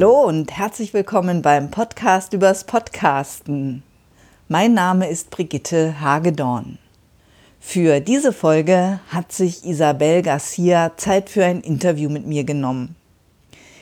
[0.00, 3.82] Hallo und herzlich willkommen beim Podcast übers Podcasten.
[4.46, 6.78] Mein Name ist Brigitte Hagedorn.
[7.58, 12.94] Für diese Folge hat sich Isabel Garcia Zeit für ein Interview mit mir genommen.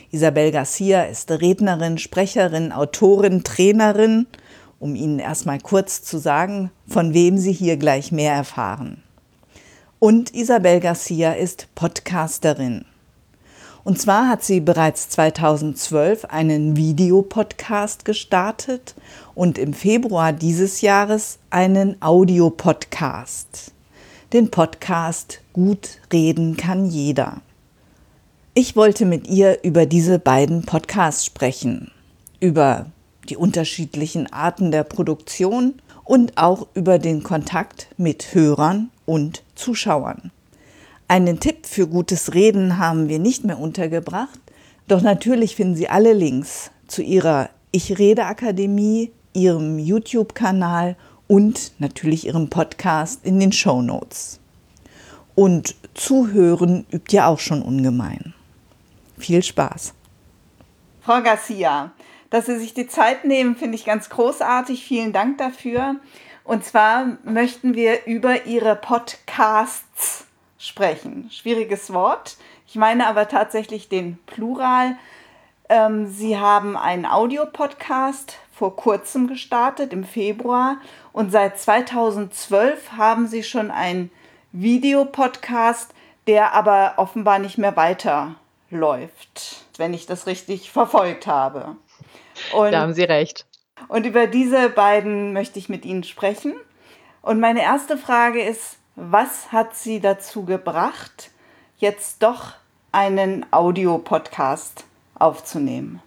[0.09, 4.25] Isabel Garcia ist Rednerin, Sprecherin, Autorin, Trainerin,
[4.79, 9.03] um Ihnen erstmal kurz zu sagen, von wem Sie hier gleich mehr erfahren.
[9.99, 12.85] Und Isabel Garcia ist Podcasterin.
[13.87, 18.95] Und zwar hat sie bereits 2012 einen Videopodcast gestartet
[19.33, 23.71] und im Februar dieses Jahres einen Audiopodcast.
[24.33, 27.39] Den Podcast Gut reden kann jeder.
[28.55, 31.91] Ich wollte mit ihr über diese beiden Podcasts sprechen,
[32.41, 32.87] über
[33.29, 40.31] die unterschiedlichen Arten der Produktion und auch über den Kontakt mit Hörern und Zuschauern.
[41.09, 44.39] Einen Tipp für gutes Reden haben wir nicht mehr untergebracht,
[44.89, 52.27] doch natürlich finden Sie alle Links zu Ihrer Ich Rede Akademie, Ihrem YouTube-Kanal und natürlich
[52.27, 54.41] Ihrem Podcast in den Show Notes.
[55.33, 58.33] Und zuhören übt ja auch schon ungemein.
[59.17, 59.93] Viel Spaß.
[61.01, 61.93] Frau Garcia,
[62.31, 64.83] dass Sie sich die Zeit nehmen, finde ich ganz großartig.
[64.83, 65.95] Vielen Dank dafür.
[66.43, 70.26] Und zwar möchten wir über Ihre Podcasts
[70.57, 71.29] sprechen.
[71.31, 72.37] Schwieriges Wort.
[72.67, 74.97] Ich meine aber tatsächlich den Plural.
[75.69, 80.77] Ähm, Sie haben einen Audiopodcast vor kurzem gestartet, im Februar.
[81.13, 84.11] Und seit 2012 haben Sie schon einen
[84.51, 85.93] Videopodcast,
[86.25, 91.75] der aber offenbar nicht mehr weiterläuft, wenn ich das richtig verfolgt habe.
[92.53, 93.45] Und, da haben Sie recht.
[93.87, 96.55] Und über diese beiden möchte ich mit Ihnen sprechen.
[97.21, 101.29] Und meine erste Frage ist, was hat Sie dazu gebracht,
[101.77, 102.53] jetzt doch
[102.91, 106.01] einen Audiopodcast aufzunehmen?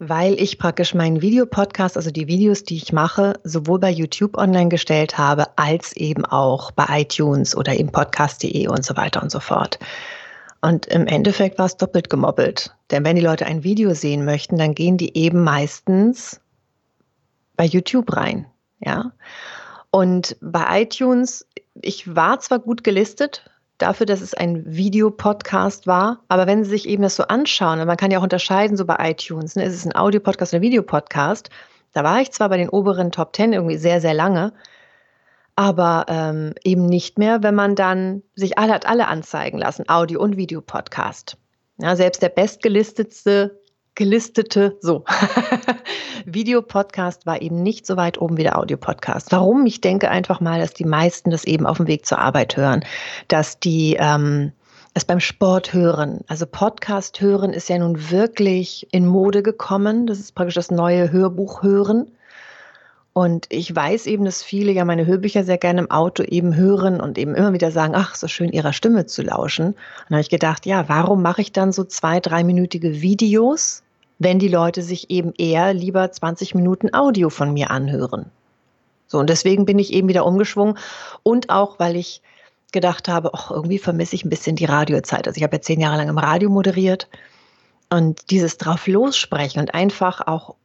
[0.00, 4.68] Weil ich praktisch meinen Videopodcast, also die Videos, die ich mache, sowohl bei YouTube online
[4.68, 9.38] gestellt habe, als eben auch bei iTunes oder eben podcast.de und so weiter und so
[9.38, 9.78] fort.
[10.60, 12.74] Und im Endeffekt war es doppelt gemobbelt.
[12.90, 16.40] Denn wenn die Leute ein Video sehen möchten, dann gehen die eben meistens
[17.56, 18.46] bei YouTube rein.
[18.80, 19.12] Ja.
[19.94, 21.46] Und bei iTunes
[21.80, 26.88] ich war zwar gut gelistet dafür, dass es ein Videopodcast war, aber wenn Sie sich
[26.88, 29.74] eben das so anschauen, und man kann ja auch unterscheiden, so bei iTunes, ne, ist
[29.74, 31.50] es ein Audiopodcast oder ein Videopodcast,
[31.92, 34.52] da war ich zwar bei den oberen Top Ten irgendwie sehr, sehr lange,
[35.56, 40.20] aber ähm, eben nicht mehr, wenn man dann sich alle hat alle anzeigen lassen, Audio-
[40.20, 41.36] und Videopodcast.
[41.78, 43.60] Ja, selbst der bestgelistetste
[43.94, 45.04] gelistete, so,
[46.26, 49.30] Videopodcast war eben nicht so weit oben wie der Audiopodcast.
[49.32, 49.66] Warum?
[49.66, 52.84] Ich denke einfach mal, dass die meisten das eben auf dem Weg zur Arbeit hören,
[53.28, 54.52] dass die ähm,
[54.94, 56.20] es beim Sport hören.
[56.28, 60.06] Also Podcast hören ist ja nun wirklich in Mode gekommen.
[60.06, 62.10] Das ist praktisch das neue Hörbuch hören.
[63.14, 67.00] Und ich weiß eben, dass viele ja meine Hörbücher sehr gerne im Auto eben hören
[67.00, 69.68] und eben immer wieder sagen, ach, so schön ihrer Stimme zu lauschen.
[69.68, 69.76] Und
[70.08, 73.84] dann habe ich gedacht, ja, warum mache ich dann so zwei, dreiminütige Videos,
[74.18, 78.32] wenn die Leute sich eben eher lieber 20 Minuten Audio von mir anhören.
[79.06, 80.76] So, und deswegen bin ich eben wieder umgeschwungen
[81.22, 82.20] und auch, weil ich
[82.72, 85.28] gedacht habe, ach, irgendwie vermisse ich ein bisschen die Radiozeit.
[85.28, 87.08] Also ich habe ja zehn Jahre lang im Radio moderiert
[87.90, 90.56] und dieses drauf lossprechen und einfach auch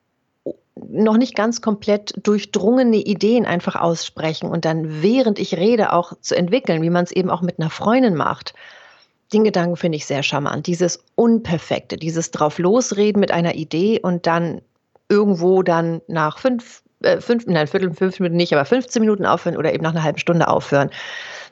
[0.90, 6.36] noch nicht ganz komplett durchdrungene Ideen einfach aussprechen und dann während ich rede auch zu
[6.36, 8.54] entwickeln, wie man es eben auch mit einer Freundin macht
[9.34, 10.68] den Gedanken finde ich sehr charmant.
[10.68, 14.62] Dieses Unperfekte, dieses drauf losreden mit einer Idee und dann
[15.08, 19.58] irgendwo dann nach fünf, äh, fünf nein, Viertel, fünf Minuten nicht, aber 15 Minuten aufhören
[19.58, 20.90] oder eben nach einer halben Stunde aufhören.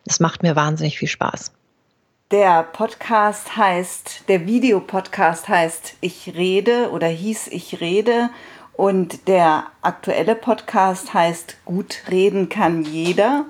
[0.06, 1.54] Das macht mir wahnsinnig viel Spaß.
[2.32, 8.30] Der Podcast heißt, der Videopodcast heißt Ich rede oder hieß Ich rede
[8.78, 13.46] und der aktuelle Podcast heißt Gut reden kann jeder.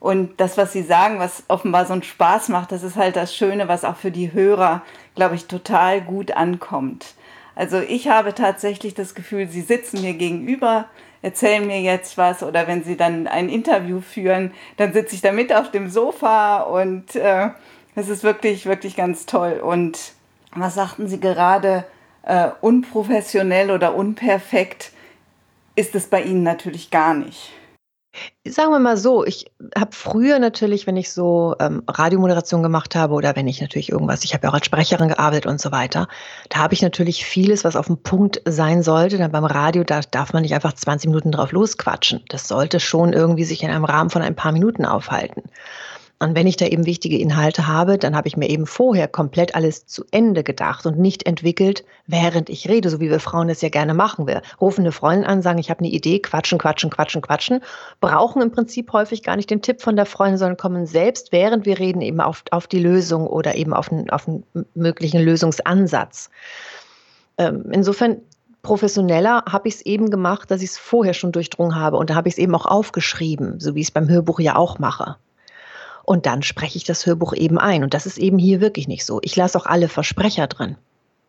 [0.00, 3.36] Und das, was Sie sagen, was offenbar so einen Spaß macht, das ist halt das
[3.36, 4.82] Schöne, was auch für die Hörer,
[5.14, 7.14] glaube ich, total gut ankommt.
[7.56, 10.86] Also ich habe tatsächlich das Gefühl, Sie sitzen mir gegenüber,
[11.20, 15.32] erzählen mir jetzt was oder wenn Sie dann ein Interview führen, dann sitze ich da
[15.32, 17.50] mit auf dem Sofa und äh,
[17.96, 19.60] ist wirklich, wirklich ganz toll.
[19.62, 20.12] Und
[20.54, 21.84] was sagten Sie gerade,
[22.22, 24.92] äh, unprofessionell oder unperfekt
[25.74, 27.52] ist es bei Ihnen natürlich gar nicht.
[28.46, 33.14] Sagen wir mal so, ich habe früher natürlich, wenn ich so ähm, Radiomoderation gemacht habe
[33.14, 36.08] oder wenn ich natürlich irgendwas, ich habe ja auch als Sprecherin gearbeitet und so weiter,
[36.48, 39.18] da habe ich natürlich vieles, was auf dem Punkt sein sollte.
[39.18, 42.24] Dann beim Radio, da darf man nicht einfach 20 Minuten drauf losquatschen.
[42.28, 45.44] Das sollte schon irgendwie sich in einem Rahmen von ein paar Minuten aufhalten.
[46.20, 49.54] Und wenn ich da eben wichtige Inhalte habe, dann habe ich mir eben vorher komplett
[49.54, 53.62] alles zu Ende gedacht und nicht entwickelt, während ich rede, so wie wir Frauen das
[53.62, 54.26] ja gerne machen.
[54.26, 57.60] Wir rufen eine Freundin an, sagen, ich habe eine Idee, quatschen, quatschen, quatschen, quatschen,
[58.00, 61.66] brauchen im Prinzip häufig gar nicht den Tipp von der Freundin, sondern kommen selbst, während
[61.66, 64.44] wir reden, eben auf, auf die Lösung oder eben auf einen, auf einen
[64.74, 66.30] möglichen Lösungsansatz.
[67.38, 68.16] Ähm, insofern
[68.62, 72.16] professioneller habe ich es eben gemacht, dass ich es vorher schon durchdrungen habe und da
[72.16, 75.16] habe ich es eben auch aufgeschrieben, so wie ich es beim Hörbuch ja auch mache.
[76.08, 77.82] Und dann spreche ich das Hörbuch eben ein.
[77.84, 79.20] Und das ist eben hier wirklich nicht so.
[79.20, 80.78] Ich lasse auch alle Versprecher drin.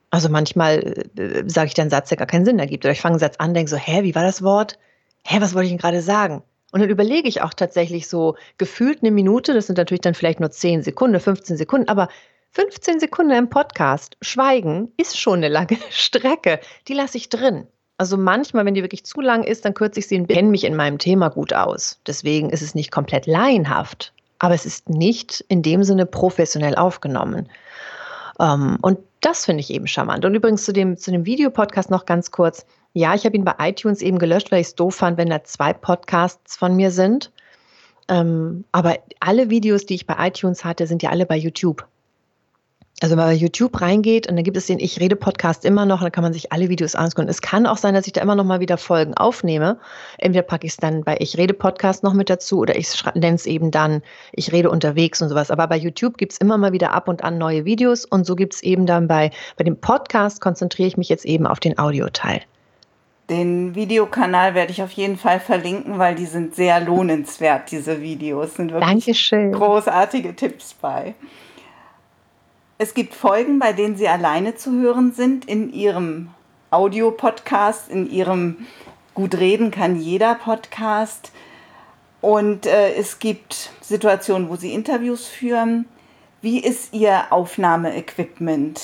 [0.10, 2.86] Also manchmal äh, sage ich dann Satz, der gar keinen Sinn ergibt.
[2.86, 4.80] Oder ich fange einen Satz an, denke so, hä, wie war das Wort?
[5.26, 6.44] Hä, was wollte ich denn gerade sagen?
[6.72, 10.40] Und dann überlege ich auch tatsächlich so gefühlt eine Minute, das sind natürlich dann vielleicht
[10.40, 12.08] nur 10 Sekunden, 15 Sekunden, aber
[12.52, 16.62] 15 Sekunden im Podcast, Schweigen ist schon eine lange Strecke.
[16.88, 17.68] Die lasse ich drin.
[17.98, 20.64] Also manchmal, wenn die wirklich zu lang ist, dann kürze ich sie und kenne mich
[20.64, 22.00] in meinem Thema gut aus.
[22.08, 27.50] Deswegen ist es nicht komplett laienhaft aber es ist nicht in dem Sinne professionell aufgenommen.
[28.40, 30.26] Ähm, und das finde ich eben charmant.
[30.26, 32.66] Und übrigens zu dem, zu dem Videopodcast noch ganz kurz.
[32.94, 35.44] Ja, ich habe ihn bei iTunes eben gelöscht, weil ich es doof fand, wenn da
[35.44, 37.32] zwei Podcasts von mir sind.
[38.08, 41.86] Ähm, aber alle Videos, die ich bei iTunes hatte, sind ja alle bei YouTube.
[43.02, 45.86] Also wenn man bei YouTube reingeht und dann gibt es den Ich rede Podcast immer
[45.86, 47.30] noch, dann kann man sich alle Videos anschauen.
[47.30, 49.80] Es kann auch sein, dass ich da immer noch mal wieder Folgen aufnehme.
[50.18, 53.36] Entweder packe ich es dann bei Ich rede Podcast noch mit dazu oder ich nenne
[53.36, 54.02] es eben dann
[54.34, 55.50] Ich rede unterwegs und sowas.
[55.50, 58.36] Aber bei YouTube gibt es immer mal wieder ab und an neue Videos und so
[58.36, 61.80] gibt es eben dann bei, bei dem Podcast konzentriere ich mich jetzt eben auf den
[61.80, 62.42] Audioteil.
[63.30, 68.56] Den Videokanal werde ich auf jeden Fall verlinken, weil die sind sehr lohnenswert, diese Videos.
[68.56, 69.52] Sind wirklich Dankeschön.
[69.52, 71.14] großartige Tipps bei.
[72.82, 76.30] Es gibt Folgen, bei denen Sie alleine zu hören sind in Ihrem
[76.72, 78.68] Audio-Podcast, in Ihrem
[79.14, 81.34] Gut reden kann jeder Podcast.
[82.22, 85.90] Und äh, es gibt Situationen, wo Sie Interviews führen.
[86.42, 88.80] Wie ist Ihr Aufnahmeequipment?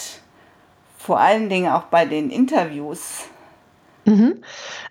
[0.98, 3.24] Vor allen Dingen auch bei den Interviews.
[4.04, 4.42] Mhm.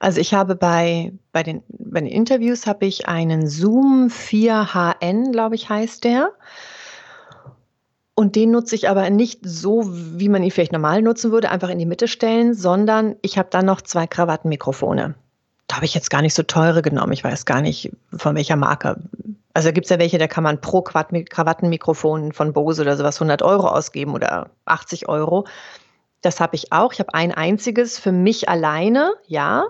[0.00, 5.56] Also ich habe bei, bei, den, bei den Interviews habe ich einen Zoom 4HN, glaube
[5.56, 6.32] ich, heißt der.
[8.16, 11.68] Und den nutze ich aber nicht so, wie man ihn vielleicht normal nutzen würde, einfach
[11.68, 15.14] in die Mitte stellen, sondern ich habe dann noch zwei Krawattenmikrofone.
[15.66, 17.12] Da habe ich jetzt gar nicht so teure genommen.
[17.12, 18.96] Ich weiß gar nicht, von welcher Marke.
[19.52, 23.42] Also gibt es ja welche, da kann man pro Krawattenmikrofon von Bose oder sowas 100
[23.42, 25.46] Euro ausgeben oder 80 Euro.
[26.22, 26.92] Das habe ich auch.
[26.92, 29.66] Ich habe ein einziges für mich alleine, ja.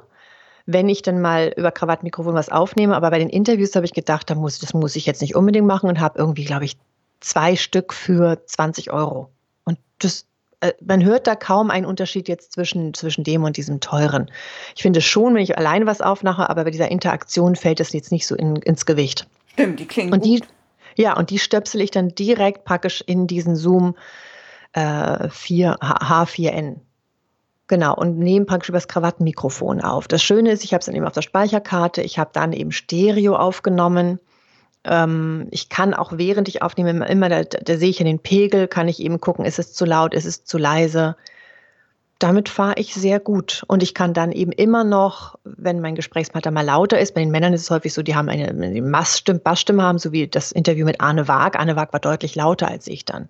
[0.66, 4.30] Wenn ich dann mal über Krawattenmikrofon was aufnehme, aber bei den Interviews habe ich gedacht,
[4.30, 6.76] da muss, das muss ich jetzt nicht unbedingt machen und habe irgendwie, glaube ich,
[7.24, 9.30] zwei Stück für 20 Euro.
[9.64, 10.26] Und das,
[10.60, 14.30] äh, man hört da kaum einen Unterschied jetzt zwischen, zwischen dem und diesem teuren.
[14.76, 18.12] Ich finde schon, wenn ich alleine was aufmache, aber bei dieser Interaktion fällt es jetzt
[18.12, 19.26] nicht so in, ins Gewicht.
[19.52, 20.48] Stimmt, die klingen und die, gut.
[20.96, 23.96] Ja, und die stöpsel ich dann direkt praktisch in diesen Zoom
[24.72, 26.76] äh, 4, H4N.
[27.66, 30.06] Genau, und nehme praktisch über das Krawattenmikrofon auf.
[30.06, 32.72] Das Schöne ist, ich habe es dann eben auf der Speicherkarte, ich habe dann eben
[32.72, 34.20] Stereo aufgenommen
[34.84, 38.68] ähm, ich kann auch während ich aufnehme immer, da, da sehe ich ja den Pegel,
[38.68, 41.16] kann ich eben gucken, ist es zu laut, ist es zu leise.
[42.24, 43.64] Damit fahre ich sehr gut.
[43.66, 47.30] Und ich kann dann eben immer noch, wenn mein Gesprächspartner mal lauter ist, bei den
[47.30, 50.50] Männern ist es häufig so, die haben eine, eine Bassstimme, Bassstimme haben, so wie das
[50.50, 51.58] Interview mit Arne Waag.
[51.58, 53.28] Arne Waag war deutlich lauter als ich dann.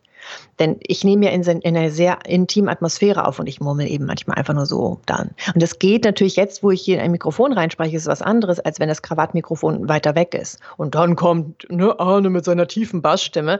[0.60, 4.06] Denn ich nehme ja in, in einer sehr intimen Atmosphäre auf und ich murmel eben
[4.06, 5.30] manchmal einfach nur so dann.
[5.52, 8.60] Und das geht natürlich jetzt, wo ich hier in ein Mikrofon reinspreche, ist was anderes,
[8.60, 10.60] als wenn das Krawattmikrofon weiter weg ist.
[10.76, 13.58] Und dann kommt ne, Arne mit seiner tiefen Bassstimme.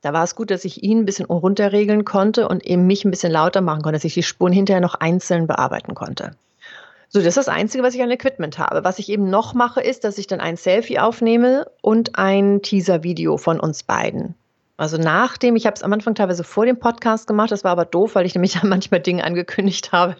[0.00, 3.10] Da war es gut, dass ich ihn ein bisschen runterregeln konnte und eben mich ein
[3.10, 6.32] bisschen lauter machen konnte, dass ich die Spuren hinterher noch einzeln bearbeiten konnte.
[7.08, 8.84] So, das ist das Einzige, was ich an Equipment habe.
[8.84, 13.38] Was ich eben noch mache, ist, dass ich dann ein Selfie aufnehme und ein Teaser-Video
[13.38, 14.34] von uns beiden.
[14.76, 17.84] Also nachdem, ich habe es am Anfang teilweise vor dem Podcast gemacht, das war aber
[17.84, 20.16] doof, weil ich nämlich manchmal Dinge angekündigt habe,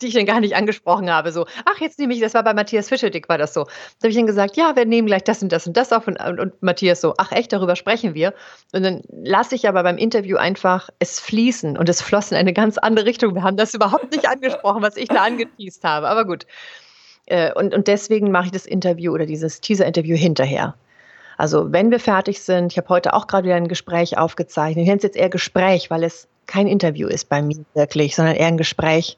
[0.00, 1.32] die ich dann gar nicht angesprochen habe.
[1.32, 3.64] So, ach, jetzt nehme ich, das war bei Matthias Fischerdick, war das so.
[3.64, 3.70] Da
[4.02, 6.06] habe ich dann gesagt, ja, wir nehmen gleich das und das und das auf.
[6.06, 8.34] Und, und, und Matthias so, ach echt, darüber sprechen wir.
[8.72, 12.52] Und dann lasse ich aber beim Interview einfach es fließen und es floss in eine
[12.52, 13.34] ganz andere Richtung.
[13.34, 16.08] Wir haben das überhaupt nicht angesprochen, was ich da angeteased habe.
[16.08, 16.46] Aber gut.
[17.26, 20.74] Äh, und, und deswegen mache ich das Interview oder dieses Teaser-Interview hinterher.
[21.40, 24.82] Also wenn wir fertig sind, ich habe heute auch gerade wieder ein Gespräch aufgezeichnet.
[24.82, 28.34] Ich nenne es jetzt eher Gespräch, weil es kein Interview ist bei mir wirklich, sondern
[28.34, 29.16] eher ein Gespräch,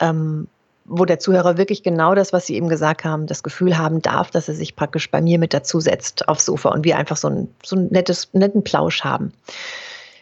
[0.00, 0.48] ähm,
[0.84, 4.30] wo der Zuhörer wirklich genau das, was Sie eben gesagt haben, das Gefühl haben darf,
[4.30, 7.48] dass er sich praktisch bei mir mit dazusetzt aufs Sofa und wir einfach so ein,
[7.64, 9.32] so ein nettes, netten Plausch haben.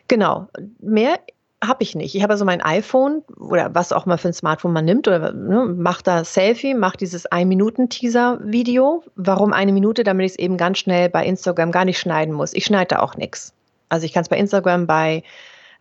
[0.09, 0.49] Genau.
[0.81, 1.19] Mehr
[1.65, 2.15] habe ich nicht.
[2.15, 5.33] Ich habe also mein iPhone oder was auch mal für ein Smartphone man nimmt oder
[5.33, 9.03] ne, macht da Selfie, macht dieses Ein-Minuten-Teaser-Video.
[9.17, 10.05] Warum eine Minute?
[10.05, 12.53] Damit ich es eben ganz schnell bei Instagram gar nicht schneiden muss.
[12.53, 13.55] Ich schneide da auch nichts.
[13.89, 15.23] Also ich kann es bei Instagram, bei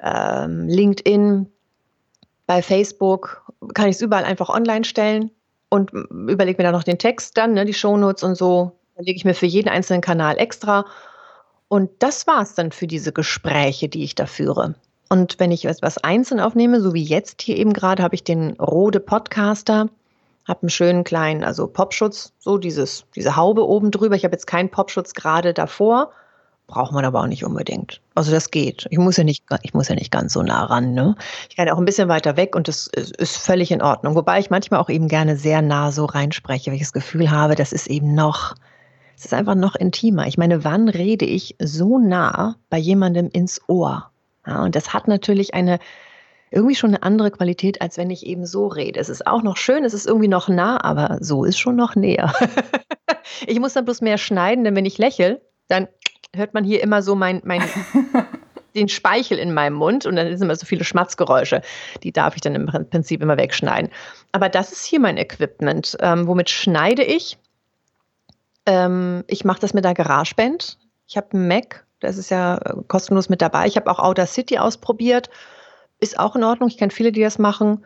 [0.02, 1.48] ähm, LinkedIn,
[2.48, 3.44] bei Facebook,
[3.76, 5.30] kann ich es überall einfach online stellen
[5.70, 8.72] und überlege mir dann noch den Text dann, ne, die Shownotes und so.
[8.96, 10.86] Dann lege ich mir für jeden einzelnen Kanal extra.
[11.68, 14.76] Und das war es dann für diese Gespräche, die ich da führe.
[15.10, 18.52] Und wenn ich etwas einzeln aufnehme, so wie jetzt hier eben gerade, habe ich den
[18.54, 19.90] Rode Podcaster,
[20.48, 24.16] habe einen schönen kleinen, also Popschutz, so dieses, diese Haube oben drüber.
[24.16, 26.12] Ich habe jetzt keinen Popschutz gerade davor,
[26.68, 28.02] braucht man aber auch nicht unbedingt.
[28.14, 28.86] Also das geht.
[28.90, 30.94] Ich muss ja nicht, ich muss ja nicht ganz so nah ran.
[30.94, 31.16] Ne?
[31.50, 34.16] Ich kann ja auch ein bisschen weiter weg und das ist, völlig in Ordnung.
[34.16, 37.56] Wobei ich manchmal auch eben gerne sehr nah so reinspreche, weil ich das Gefühl habe,
[37.56, 38.56] das ist eben noch,
[39.16, 40.28] es ist einfach noch intimer.
[40.28, 44.12] Ich meine, wann rede ich so nah bei jemandem ins Ohr?
[44.46, 45.80] Ja, und das hat natürlich eine
[46.50, 49.00] irgendwie schon eine andere Qualität, als wenn ich eben so rede.
[49.00, 51.96] Es ist auch noch schön, es ist irgendwie noch nah, aber so ist schon noch
[51.96, 52.34] näher.
[53.48, 55.88] ich muss dann bloß mehr schneiden, denn wenn ich lächle, dann
[56.36, 57.64] hört man hier immer so mein, mein
[58.76, 61.62] den Speichel in meinem Mund und dann sind immer so viele Schmatzgeräusche.
[62.04, 63.90] Die darf ich dann im Prinzip immer wegschneiden.
[64.32, 65.98] Aber das ist hier mein Equipment.
[66.00, 67.38] Ähm, womit schneide ich?
[68.66, 70.78] Ähm, ich mache das mit der GarageBand.
[71.08, 73.68] Ich habe einen Mac das ist ja äh, kostenlos mit dabei.
[73.68, 75.30] Ich habe auch Outer City ausprobiert.
[76.00, 76.70] Ist auch in Ordnung.
[76.70, 77.86] Ich kenne viele, die das machen.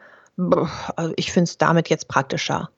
[0.95, 2.69] Also ich finde es damit jetzt praktischer.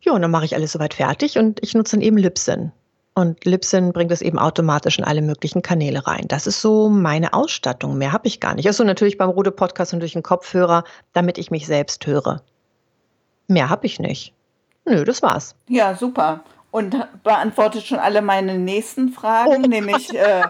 [0.00, 2.72] Ja, und dann mache ich alles soweit fertig und ich nutze dann eben Libsyn.
[3.16, 6.26] Und Libsyn bringt es eben automatisch in alle möglichen Kanäle rein.
[6.28, 7.98] Das ist so meine Ausstattung.
[7.98, 8.68] Mehr habe ich gar nicht.
[8.68, 12.42] Also natürlich beim Rode Podcast und durch den Kopfhörer, damit ich mich selbst höre.
[13.48, 14.34] Mehr habe ich nicht.
[14.84, 15.56] Nö, das war's.
[15.68, 16.44] Ja, super
[16.76, 19.68] und beantwortet schon alle meine nächsten Fragen, oh.
[19.68, 20.42] nämlich äh,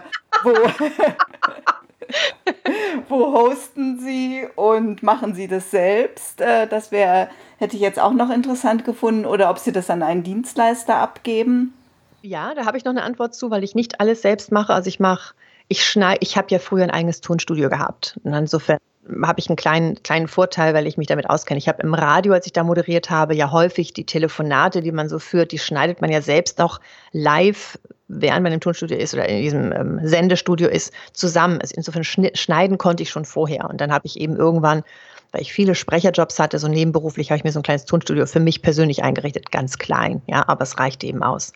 [0.43, 0.51] wo,
[3.07, 6.41] wo hosten Sie und machen Sie das selbst?
[6.41, 10.03] Äh, das wäre, hätte ich jetzt auch noch interessant gefunden, oder ob Sie das an
[10.03, 11.73] einen Dienstleister abgeben.
[12.21, 14.73] Ja, da habe ich noch eine Antwort zu, weil ich nicht alles selbst mache.
[14.73, 15.33] Also ich mache,
[15.67, 18.19] ich schneide, ich habe ja früher ein eigenes Tonstudio gehabt.
[18.23, 18.79] Und insofern
[19.23, 21.57] habe ich einen kleinen, kleinen Vorteil, weil ich mich damit auskenne.
[21.57, 25.07] Ich habe im Radio, als ich da moderiert habe, ja häufig die Telefonate, die man
[25.09, 26.79] so führt, die schneidet man ja selbst auch
[27.11, 31.61] live, während man im Tonstudio ist oder in diesem ähm, Sendestudio ist, zusammen.
[31.61, 33.69] Also insofern schneiden konnte ich schon vorher.
[33.69, 34.83] Und dann habe ich eben irgendwann,
[35.31, 38.39] weil ich viele Sprecherjobs hatte, so nebenberuflich, habe ich mir so ein kleines Tonstudio für
[38.39, 41.53] mich persönlich eingerichtet, ganz klein, ja, aber es reicht eben aus.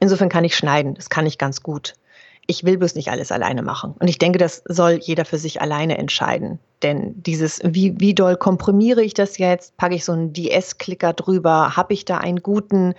[0.00, 1.94] Insofern kann ich schneiden, das kann ich ganz gut
[2.46, 3.94] ich will bloß nicht alles alleine machen.
[3.98, 6.58] Und ich denke, das soll jeder für sich alleine entscheiden.
[6.82, 9.76] Denn dieses, wie, wie doll komprimiere ich das jetzt?
[9.76, 11.76] Packe ich so einen DS-Klicker drüber?
[11.76, 12.94] Habe ich da einen guten?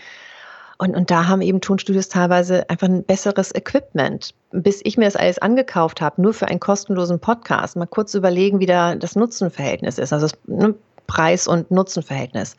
[0.77, 4.33] Und, und da haben eben Tonstudios teilweise einfach ein besseres Equipment.
[4.51, 8.59] Bis ich mir das alles angekauft habe, nur für einen kostenlosen Podcast, mal kurz überlegen,
[8.59, 10.75] wie da das Nutzenverhältnis ist, also das ne,
[11.07, 12.57] Preis- und Nutzenverhältnis.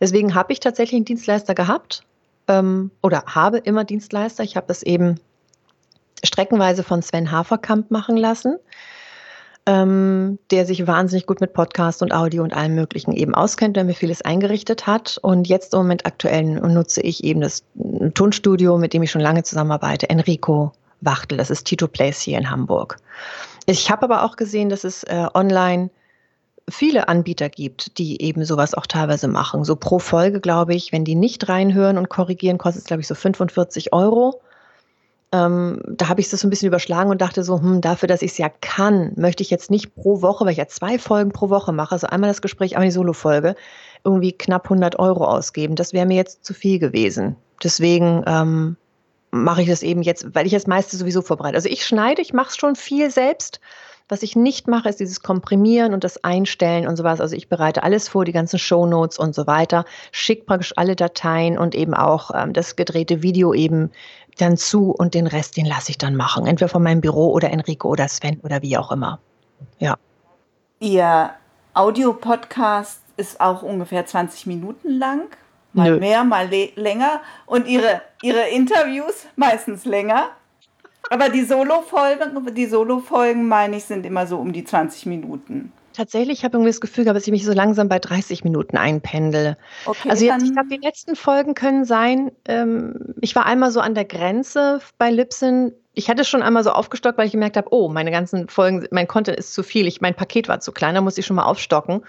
[0.00, 2.02] Deswegen habe ich tatsächlich einen Dienstleister gehabt
[2.48, 4.42] ähm, oder habe immer Dienstleister.
[4.42, 5.20] Ich habe das eben
[6.22, 8.58] streckenweise von Sven Haferkamp machen lassen,
[9.66, 13.84] ähm, der sich wahnsinnig gut mit Podcast und Audio und allem Möglichen eben auskennt, der
[13.84, 15.18] mir vieles eingerichtet hat.
[15.22, 17.64] Und jetzt im Moment aktuell nutze ich eben das
[18.14, 21.38] Tonstudio, mit dem ich schon lange zusammenarbeite, Enrico Wachtel.
[21.38, 22.96] Das ist Tito Place hier in Hamburg.
[23.66, 25.90] Ich habe aber auch gesehen, dass es äh, online
[26.68, 29.64] viele Anbieter gibt, die eben sowas auch teilweise machen.
[29.64, 33.06] So pro Folge, glaube ich, wenn die nicht reinhören und korrigieren, kostet es, glaube ich,
[33.06, 34.40] so 45 Euro.
[35.32, 38.22] Ähm, da habe ich das so ein bisschen überschlagen und dachte so, hm, dafür, dass
[38.22, 41.32] ich es ja kann, möchte ich jetzt nicht pro Woche, weil ich ja zwei Folgen
[41.32, 43.56] pro Woche mache, also einmal das Gespräch, einmal die Solo-Folge,
[44.04, 45.74] irgendwie knapp 100 Euro ausgeben.
[45.74, 47.36] Das wäre mir jetzt zu viel gewesen.
[47.62, 48.76] Deswegen ähm,
[49.32, 51.56] mache ich das eben jetzt, weil ich das meiste sowieso vorbereite.
[51.56, 53.60] Also ich schneide, ich mache es schon viel selbst.
[54.08, 57.22] Was ich nicht mache, ist dieses Komprimieren und das Einstellen und sowas.
[57.22, 61.56] Also ich bereite alles vor, die ganzen Shownotes und so weiter, schicke praktisch alle Dateien
[61.56, 63.90] und eben auch ähm, das gedrehte Video eben
[64.36, 66.46] dann zu und den Rest, den lasse ich dann machen.
[66.46, 69.20] Entweder von meinem Büro oder Enrico oder Sven oder wie auch immer.
[69.78, 69.96] Ja.
[70.80, 71.30] Ihr
[71.72, 75.28] Audiopodcast ist auch ungefähr 20 Minuten lang.
[75.72, 75.98] Mal Nö.
[75.98, 77.22] mehr, mal länger.
[77.46, 80.30] Und ihre, ihre Interviews meistens länger.
[81.10, 85.72] Aber die Solo-Folgen, die Solo-Folgen, meine ich, sind immer so um die 20 Minuten.
[85.94, 88.76] Tatsächlich, ich habe irgendwie das Gefühl gehabt, dass ich mich so langsam bei 30 Minuten
[88.76, 89.56] einpendele.
[89.86, 93.78] Okay, also jetzt, ich glaube, die letzten Folgen können sein, ähm, ich war einmal so
[93.78, 95.72] an der Grenze bei Lipsin.
[95.92, 99.06] Ich hatte schon einmal so aufgestockt, weil ich gemerkt habe, oh, meine ganzen Folgen, mein
[99.06, 99.86] Content ist zu viel.
[99.86, 102.02] Ich, mein Paket war zu klein, da muss ich schon mal aufstocken.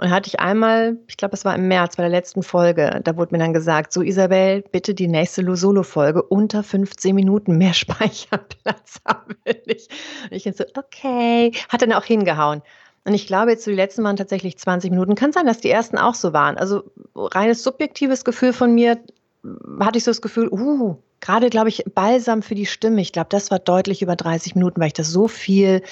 [0.00, 3.18] Und hatte ich einmal, ich glaube, es war im März bei der letzten Folge, da
[3.18, 9.00] wurde mir dann gesagt, so Isabel, bitte die nächste Solo-Folge unter 15 Minuten, mehr Speicherplatz
[9.06, 9.90] haben wir nicht.
[10.30, 12.62] Und ich so, okay, hat dann auch hingehauen.
[13.04, 15.16] Und ich glaube, jetzt so die letzten waren tatsächlich 20 Minuten.
[15.16, 16.56] Kann sein, dass die ersten auch so waren.
[16.56, 18.98] Also reines subjektives Gefühl von mir,
[19.80, 23.02] hatte ich so das Gefühl, uh, gerade glaube ich, Balsam für die Stimme.
[23.02, 25.82] Ich glaube, das war deutlich über 30 Minuten, weil ich das so viel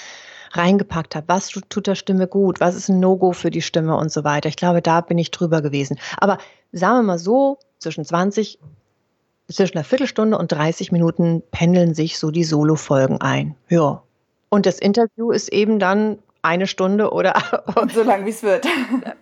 [0.52, 1.28] reingepackt habe.
[1.28, 2.61] Was tut der Stimme gut?
[2.61, 4.49] Was ist ein No-Go für die Stimme und so weiter?
[4.49, 5.99] Ich glaube, da bin ich drüber gewesen.
[6.19, 6.38] Aber
[6.73, 8.59] sagen wir mal so, zwischen 20,
[9.50, 13.55] zwischen einer Viertelstunde und 30 Minuten pendeln sich so die Solo-Folgen ein.
[13.69, 14.02] Ja.
[14.50, 17.35] Und das Interview ist eben dann eine Stunde oder
[17.95, 18.67] so lang wie es wird.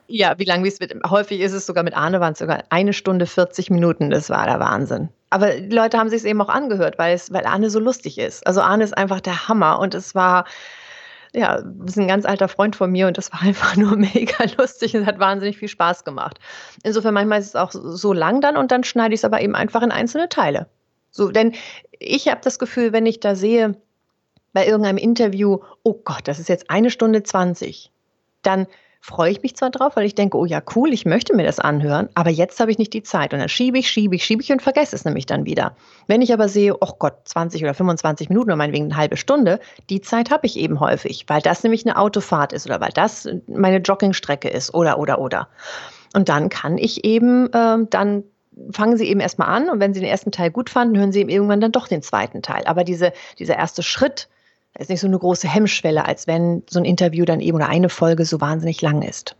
[0.08, 0.94] Ja, wie lang wie es wird.
[1.10, 4.10] Häufig ist es sogar mit Arne waren es sogar eine Stunde 40 Minuten.
[4.10, 5.08] Das war der Wahnsinn.
[5.30, 8.16] Aber die Leute haben sich es eben auch angehört, weil es, weil Arne so lustig
[8.18, 8.46] ist.
[8.46, 10.44] Also Arne ist einfach der Hammer und es war
[11.36, 14.96] ja, ist ein ganz alter Freund von mir und das war einfach nur mega lustig
[14.96, 16.38] und hat wahnsinnig viel Spaß gemacht.
[16.82, 19.54] Insofern manchmal ist es auch so lang dann und dann schneide ich es aber eben
[19.54, 20.66] einfach in einzelne Teile.
[21.10, 21.54] So, denn
[21.98, 23.76] ich habe das Gefühl, wenn ich da sehe,
[24.52, 27.92] bei irgendeinem Interview, oh Gott, das ist jetzt eine Stunde 20,
[28.40, 28.66] dann
[29.06, 31.60] freue ich mich zwar drauf, weil ich denke, oh ja, cool, ich möchte mir das
[31.60, 33.32] anhören, aber jetzt habe ich nicht die Zeit.
[33.32, 35.76] Und dann schiebe ich, schiebe ich, schiebe ich und vergesse es nämlich dann wieder.
[36.08, 39.60] Wenn ich aber sehe, oh Gott, 20 oder 25 Minuten oder meinetwegen eine halbe Stunde,
[39.90, 43.28] die Zeit habe ich eben häufig, weil das nämlich eine Autofahrt ist oder weil das
[43.46, 45.48] meine Joggingstrecke ist oder, oder, oder.
[46.12, 48.24] Und dann kann ich eben, äh, dann
[48.72, 51.20] fangen Sie eben erstmal an und wenn Sie den ersten Teil gut fanden, hören Sie
[51.20, 52.64] eben irgendwann dann doch den zweiten Teil.
[52.66, 54.28] Aber diese, dieser erste Schritt,
[54.76, 57.68] da ist nicht so eine große Hemmschwelle, als wenn so ein Interview dann eben oder
[57.68, 59.34] eine Folge so wahnsinnig lang ist.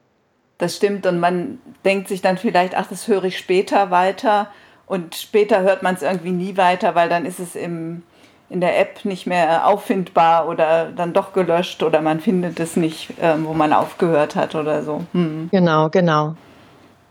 [0.57, 4.49] Das stimmt und man denkt sich dann vielleicht, ach, das höre ich später weiter
[4.87, 8.03] und später hört man es irgendwie nie weiter, weil dann ist es im,
[8.49, 13.13] in der App nicht mehr auffindbar oder dann doch gelöscht oder man findet es nicht,
[13.21, 15.05] ähm, wo man aufgehört hat oder so.
[15.13, 15.51] Hm.
[15.53, 16.35] Genau, genau.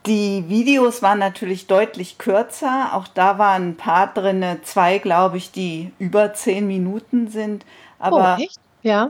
[0.08, 2.89] Die Videos waren natürlich deutlich kürzer.
[2.94, 7.65] Auch da waren ein paar drin, zwei, glaube ich, die über zehn Minuten sind.
[8.05, 8.59] Aber, oh, echt?
[8.83, 9.09] Ja.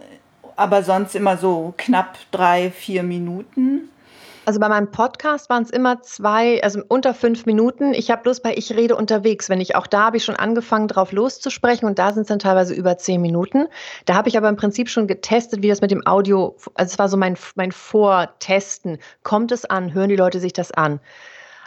[0.55, 3.89] Aber sonst immer so knapp drei, vier Minuten.
[4.47, 7.95] Also bei meinem Podcast waren es immer zwei, also unter fünf Minuten.
[7.95, 10.87] Ich habe bloß bei Ich rede unterwegs, wenn ich auch da habe ich schon angefangen,
[10.87, 13.67] drauf loszusprechen und da sind es dann teilweise über zehn Minuten.
[14.05, 16.99] Da habe ich aber im Prinzip schon getestet, wie das mit dem Audio, also es
[16.99, 18.99] war so mein, mein Vortesten.
[19.23, 19.95] Kommt es an?
[19.95, 20.99] Hören die Leute sich das an?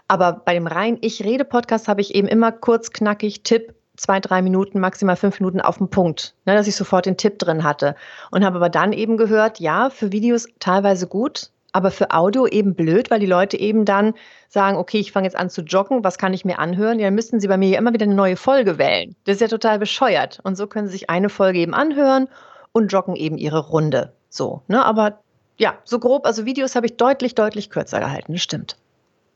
[0.06, 4.20] Aber bei dem rein Ich rede Podcast habe ich eben immer kurz, knackig, Tipp, zwei,
[4.20, 7.64] drei Minuten, maximal fünf Minuten auf den Punkt, ne, dass ich sofort den Tipp drin
[7.64, 7.94] hatte.
[8.30, 12.74] Und habe aber dann eben gehört, ja, für Videos teilweise gut, aber für Audio eben
[12.74, 14.14] blöd, weil die Leute eben dann
[14.48, 16.98] sagen, okay, ich fange jetzt an zu joggen, was kann ich mir anhören?
[16.98, 19.14] Ja, dann müssten sie bei mir ja immer wieder eine neue Folge wählen.
[19.24, 20.40] Das ist ja total bescheuert.
[20.44, 22.28] Und so können sie sich eine Folge eben anhören
[22.72, 24.14] und joggen eben ihre Runde.
[24.30, 24.84] So, ne?
[24.84, 25.18] Aber
[25.58, 28.76] ja, so grob, also Videos habe ich deutlich, deutlich kürzer gehalten, das stimmt.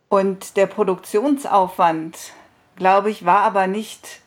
[0.09, 2.17] Und der Produktionsaufwand,
[2.77, 4.22] glaube ich, war aber nicht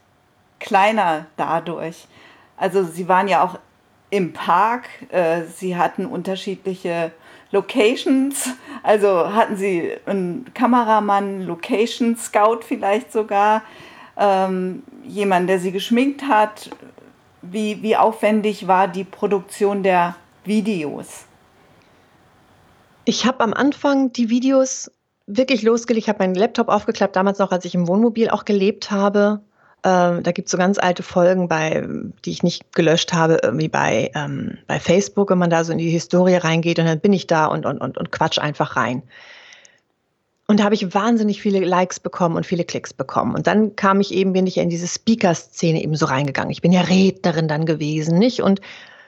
[0.59, 2.07] kleiner dadurch.
[2.57, 3.59] Also sie waren ja auch
[4.09, 7.11] im Park, äh, sie hatten unterschiedliche
[7.51, 8.49] Locations,
[8.83, 13.63] also hatten sie einen Kameramann, Location Scout vielleicht sogar,
[14.17, 16.69] ähm, jemand, der sie geschminkt hat.
[17.41, 21.25] Wie, wie aufwendig war die Produktion der Videos?
[23.03, 24.91] Ich habe am Anfang die Videos
[25.27, 28.91] wirklich losgelegt, ich habe meinen Laptop aufgeklappt, damals noch, als ich im Wohnmobil auch gelebt
[28.91, 29.41] habe
[29.85, 31.87] ähm, da gibt es so ganz alte Folgen, bei,
[32.25, 35.77] die ich nicht gelöscht habe, irgendwie bei, ähm, bei Facebook, wenn man da so in
[35.77, 39.03] die Historie reingeht und dann bin ich da und, und, und, und quatsch einfach rein.
[40.47, 43.35] Und da habe ich wahnsinnig viele Likes bekommen und viele Klicks bekommen.
[43.35, 46.51] Und dann kam ich eben, bin ich in diese Speaker-Szene eben so reingegangen.
[46.51, 48.41] Ich bin ja Rednerin dann gewesen, nicht?
[48.41, 48.61] Und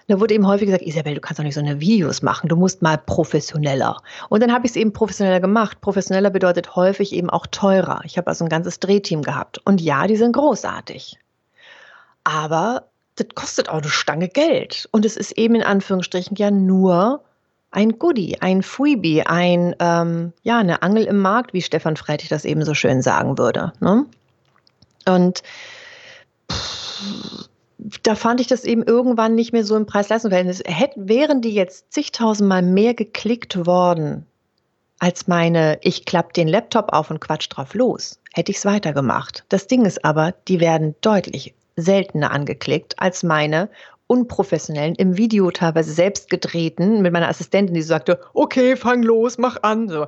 [0.08, 2.56] da wurde eben häufig gesagt, Isabel, du kannst doch nicht so eine Videos machen, du
[2.56, 3.98] musst mal professioneller.
[4.30, 5.82] Und dann habe ich es eben professioneller gemacht.
[5.82, 8.02] Professioneller bedeutet häufig eben auch teurer.
[8.06, 9.60] Ich habe also ein ganzes Drehteam gehabt.
[9.66, 11.18] Und ja, die sind großartig.
[12.24, 12.84] Aber
[13.16, 14.88] das kostet auch eine Stange Geld.
[14.92, 17.22] Und es ist eben in Anführungsstrichen ja nur
[17.72, 22.46] ein Goodie, ein Freebie, ein, ähm, ja, eine Angel im Markt, wie Stefan Freitig das
[22.46, 23.74] eben so schön sagen würde.
[23.82, 24.06] Ne?
[25.06, 25.44] Und
[26.50, 27.50] pff,
[28.04, 30.64] da fand ich das eben irgendwann nicht mehr so im Preis-Leistungs-Verhältnis.
[30.96, 34.26] Wären die jetzt zigtausendmal mehr geklickt worden
[35.00, 39.46] als meine, ich klappe den Laptop auf und quatsch drauf los, hätte ich es weitergemacht.
[39.50, 43.70] Das Ding ist aber, die werden deutlich seltener angeklickt als meine
[44.08, 49.38] unprofessionellen, im Video teilweise selbst gedrehten, mit meiner Assistentin, die so sagte, okay, fang los,
[49.38, 50.08] mach an, so.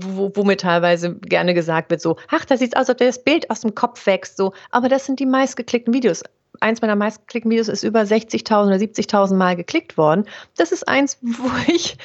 [0.00, 3.22] Wo, wo mir teilweise gerne gesagt wird, so, ach, da sieht aus, als ob das
[3.22, 4.52] Bild aus dem Kopf wächst, so.
[4.70, 6.24] Aber das sind die meistgeklickten Videos
[6.64, 10.24] eins meiner meistgeklickten Videos ist über 60.000 oder 70.000 Mal geklickt worden.
[10.56, 11.96] Das ist eins, wo ich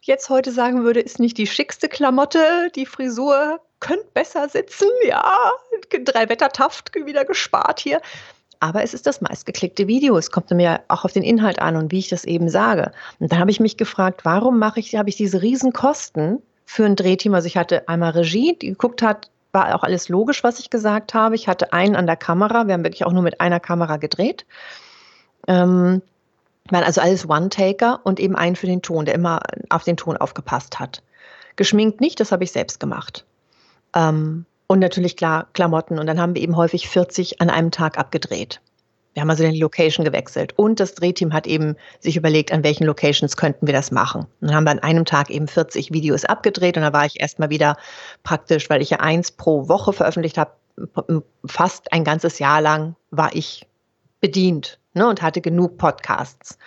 [0.00, 5.50] jetzt heute sagen würde, ist nicht die schickste Klamotte, die Frisur könnte besser sitzen, ja,
[6.04, 8.00] drei Wettertaft wieder gespart hier.
[8.60, 10.16] Aber es ist das meistgeklickte Video.
[10.16, 12.92] Es kommt mir auch auf den Inhalt an und wie ich das eben sage.
[13.18, 16.94] Und dann habe ich mich gefragt, warum mache ich, habe ich diese Riesenkosten für ein
[16.94, 17.34] Drehteam?
[17.34, 21.14] Also ich hatte einmal Regie, die geguckt hat, war auch alles logisch, was ich gesagt
[21.14, 21.34] habe.
[21.34, 22.66] Ich hatte einen an der Kamera.
[22.66, 24.46] Wir haben wirklich auch nur mit einer Kamera gedreht.
[25.46, 26.02] Ähm,
[26.70, 30.16] waren also alles One-Taker und eben einen für den Ton, der immer auf den Ton
[30.16, 31.02] aufgepasst hat.
[31.56, 33.26] Geschminkt nicht, das habe ich selbst gemacht.
[33.94, 35.98] Ähm, und natürlich klar Klamotten.
[35.98, 38.60] Und dann haben wir eben häufig 40 an einem Tag abgedreht.
[39.14, 40.54] Wir haben also die Location gewechselt.
[40.56, 44.26] Und das Drehteam hat eben sich überlegt, an welchen Locations könnten wir das machen.
[44.40, 46.76] Und dann haben wir an einem Tag eben 40 Videos abgedreht.
[46.76, 47.76] Und da war ich erstmal wieder
[48.22, 50.52] praktisch, weil ich ja eins pro Woche veröffentlicht habe,
[51.44, 53.66] fast ein ganzes Jahr lang war ich
[54.20, 56.58] bedient ne, und hatte genug Podcasts.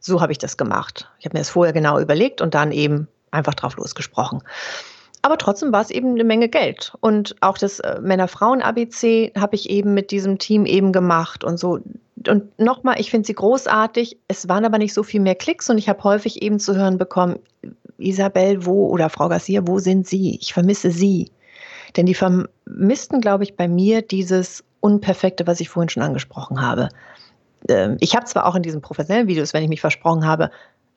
[0.00, 1.08] So habe ich das gemacht.
[1.18, 4.42] Ich habe mir das vorher genau überlegt und dann eben einfach drauf losgesprochen.
[5.24, 6.92] Aber trotzdem war es eben eine Menge Geld.
[7.00, 11.78] Und auch das äh, Männer-Frauen-ABC habe ich eben mit diesem Team eben gemacht und so.
[12.28, 14.18] Und nochmal, ich finde sie großartig.
[14.28, 16.98] Es waren aber nicht so viel mehr Klicks und ich habe häufig eben zu hören
[16.98, 17.38] bekommen,
[17.96, 20.38] Isabel, wo oder Frau Garcia, wo sind Sie?
[20.42, 21.30] Ich vermisse Sie.
[21.96, 26.90] Denn die vermissten, glaube ich, bei mir dieses Unperfekte, was ich vorhin schon angesprochen habe.
[27.70, 30.50] Ähm, ich habe zwar auch in diesen professionellen Videos, wenn ich mich versprochen habe,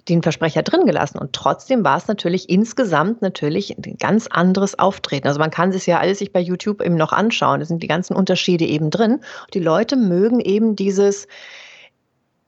[0.09, 1.17] den Versprecher drin gelassen.
[1.17, 5.27] Und trotzdem war es natürlich insgesamt natürlich ein ganz anderes Auftreten.
[5.27, 7.59] Also man kann sich ja alles sich bei YouTube eben noch anschauen.
[7.59, 9.21] Da sind die ganzen Unterschiede eben drin.
[9.53, 11.27] Die Leute mögen eben dieses,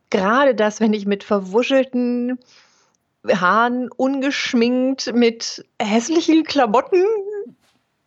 [0.09, 2.39] gerade das, wenn ich mit verwuschelten
[3.27, 7.03] Haaren, ungeschminkt, mit hässlichen Klamotten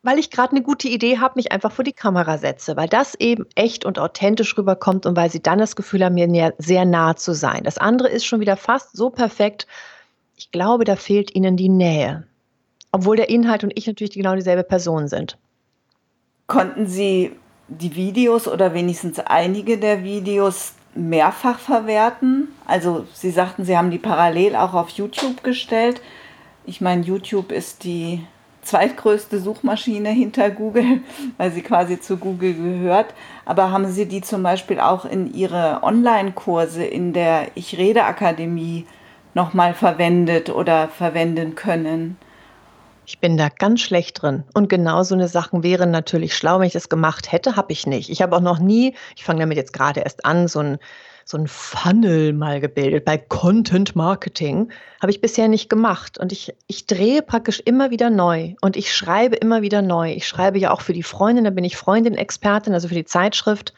[0.02, 3.14] weil ich gerade eine gute Idee habe, mich einfach vor die Kamera setze, weil das
[3.14, 7.14] eben echt und authentisch rüberkommt und weil sie dann das Gefühl haben, mir sehr nah
[7.14, 7.62] zu sein.
[7.64, 9.66] Das andere ist schon wieder fast so perfekt.
[10.36, 12.26] Ich glaube, da fehlt ihnen die Nähe.
[12.90, 15.38] Obwohl der Inhalt und ich natürlich genau dieselbe Person sind.
[16.46, 17.32] Konnten Sie
[17.68, 22.48] die Videos oder wenigstens einige der Videos mehrfach verwerten?
[22.66, 26.02] Also Sie sagten, Sie haben die parallel auch auf YouTube gestellt.
[26.66, 28.26] Ich meine, YouTube ist die
[28.62, 31.00] zweitgrößte Suchmaschine hinter Google,
[31.36, 33.14] weil sie quasi zu Google gehört.
[33.44, 38.86] Aber haben Sie die zum Beispiel auch in Ihre Online-Kurse in der Ich Rede Akademie
[39.34, 42.16] nochmal verwendet oder verwenden können?
[43.04, 44.44] Ich bin da ganz schlecht drin.
[44.54, 47.86] Und genau so eine Sachen wären natürlich schlau, wenn ich das gemacht hätte, habe ich
[47.86, 48.10] nicht.
[48.10, 50.78] Ich habe auch noch nie, ich fange damit jetzt gerade erst an, so ein
[51.24, 53.04] so ein Funnel mal gebildet.
[53.04, 56.18] Bei Content Marketing habe ich bisher nicht gemacht.
[56.18, 60.12] Und ich, ich drehe praktisch immer wieder neu und ich schreibe immer wieder neu.
[60.12, 63.74] Ich schreibe ja auch für die Freundin, da bin ich Freundin-Expertin, also für die Zeitschrift.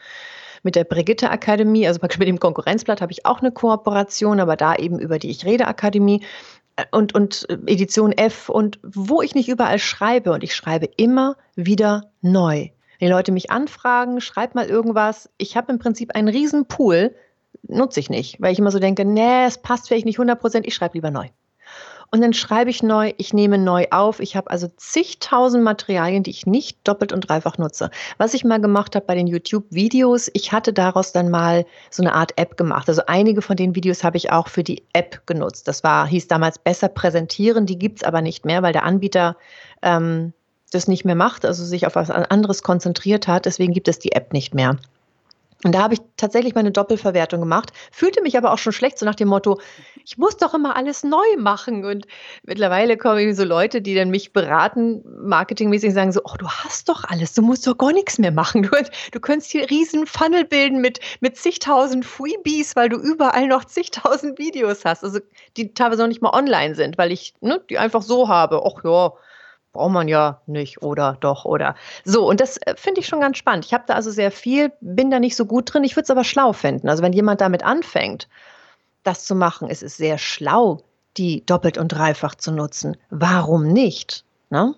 [0.63, 4.55] Mit der Brigitte Akademie, also praktisch mit dem Konkurrenzblatt habe ich auch eine Kooperation, aber
[4.55, 6.25] da eben über die Ich Rede Akademie
[6.89, 10.31] und, und Edition F und wo ich nicht überall schreibe.
[10.31, 12.69] Und ich schreibe immer wieder neu.
[12.99, 15.29] Wenn die Leute mich anfragen, schreib mal irgendwas.
[15.37, 17.13] Ich habe im Prinzip einen riesen Pool
[17.67, 20.67] nutze ich nicht, weil ich immer so denke, nee, es passt vielleicht nicht 100 Prozent,
[20.67, 21.29] ich schreibe lieber neu.
[22.11, 24.19] Und dann schreibe ich neu, ich nehme neu auf.
[24.19, 27.89] Ich habe also zigtausend Materialien, die ich nicht doppelt und dreifach nutze.
[28.17, 32.13] Was ich mal gemacht habe bei den YouTube-Videos, ich hatte daraus dann mal so eine
[32.13, 32.87] Art App gemacht.
[32.87, 35.67] Also einige von den Videos habe ich auch für die App genutzt.
[35.67, 39.35] Das war, hieß damals besser präsentieren, die gibt es aber nicht mehr, weil der Anbieter
[39.81, 40.33] ähm,
[40.71, 43.45] das nicht mehr macht, also sich auf was anderes konzentriert hat.
[43.45, 44.77] Deswegen gibt es die App nicht mehr.
[45.65, 49.05] Und da habe ich tatsächlich meine Doppelverwertung gemacht, fühlte mich aber auch schon schlecht, so
[49.07, 49.59] nach dem Motto,
[50.05, 51.83] ich muss doch immer alles neu machen.
[51.85, 52.05] Und
[52.43, 57.03] mittlerweile kommen so Leute, die dann mich beraten, marketingmäßig sagen so, oh, du hast doch
[57.05, 58.61] alles, du musst doch gar nichts mehr machen.
[58.61, 58.69] Du,
[59.11, 64.37] du könntest hier riesen Funnel bilden mit, mit zigtausend Freebies, weil du überall noch zigtausend
[64.37, 65.03] Videos hast.
[65.03, 65.19] Also
[65.57, 68.61] die teilweise noch nicht mal online sind, weil ich ne, die einfach so habe.
[68.63, 69.13] Ach ja,
[69.75, 72.27] braucht man ja nicht oder doch oder so.
[72.27, 73.65] Und das äh, finde ich schon ganz spannend.
[73.65, 75.83] Ich habe da also sehr viel, bin da nicht so gut drin.
[75.83, 76.89] Ich würde es aber schlau finden.
[76.89, 78.27] Also wenn jemand damit anfängt,
[79.03, 80.81] das zu machen, ist es sehr schlau,
[81.17, 82.97] die doppelt und dreifach zu nutzen.
[83.09, 84.25] Warum nicht?
[84.49, 84.75] Ne?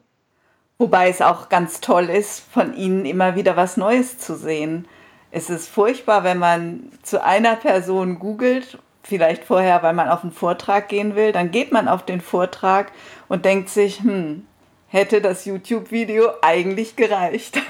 [0.77, 4.87] Wobei es auch ganz toll ist, von Ihnen immer wieder was Neues zu sehen.
[5.31, 10.31] Es ist furchtbar, wenn man zu einer Person googelt, vielleicht vorher, weil man auf einen
[10.31, 12.91] Vortrag gehen will, dann geht man auf den Vortrag
[13.27, 14.45] und denkt sich, hm,
[14.87, 17.57] hätte das YouTube-Video eigentlich gereicht.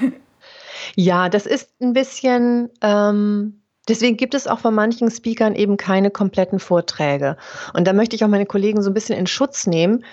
[0.94, 2.70] Ja, das ist ein bisschen.
[2.82, 7.36] Ähm, deswegen gibt es auch von manchen Speakern eben keine kompletten Vorträge.
[7.74, 10.04] Und da möchte ich auch meine Kollegen so ein bisschen in Schutz nehmen.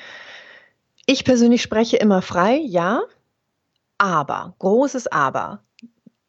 [1.05, 3.03] Ich persönlich spreche immer frei, ja,
[3.97, 5.61] aber, großes Aber.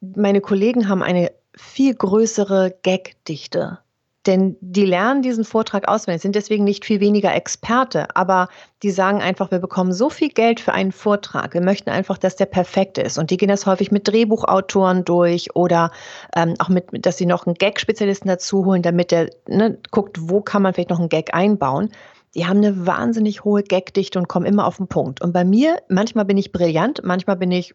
[0.01, 3.79] Meine Kollegen haben eine viel größere Gagdichte
[4.27, 8.49] Denn die lernen diesen Vortrag auswendig, sind deswegen nicht viel weniger Experte, aber
[8.83, 12.35] die sagen einfach, wir bekommen so viel Geld für einen Vortrag, wir möchten einfach, dass
[12.35, 13.19] der perfekt ist.
[13.19, 15.93] Und die gehen das häufig mit Drehbuchautoren durch oder
[16.35, 20.41] ähm, auch mit, dass sie noch einen Gag-Spezialisten dazu holen, damit der ne, guckt, wo
[20.41, 21.91] kann man vielleicht noch einen Gag einbauen.
[22.35, 25.23] Die haben eine wahnsinnig hohe Gagdichte und kommen immer auf den Punkt.
[25.23, 27.75] Und bei mir, manchmal bin ich brillant, manchmal bin ich,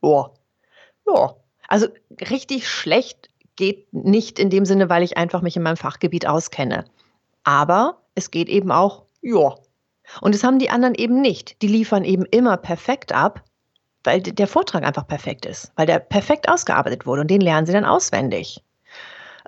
[0.00, 0.34] boah,
[1.06, 1.34] ja,
[1.68, 1.88] also
[2.30, 3.29] richtig schlecht
[3.60, 6.86] geht nicht in dem Sinne, weil ich einfach mich in meinem Fachgebiet auskenne.
[7.44, 9.54] Aber es geht eben auch, ja.
[10.22, 11.60] Und das haben die anderen eben nicht.
[11.60, 13.44] Die liefern eben immer perfekt ab,
[14.02, 17.74] weil der Vortrag einfach perfekt ist, weil der perfekt ausgearbeitet wurde und den lernen sie
[17.74, 18.62] dann auswendig.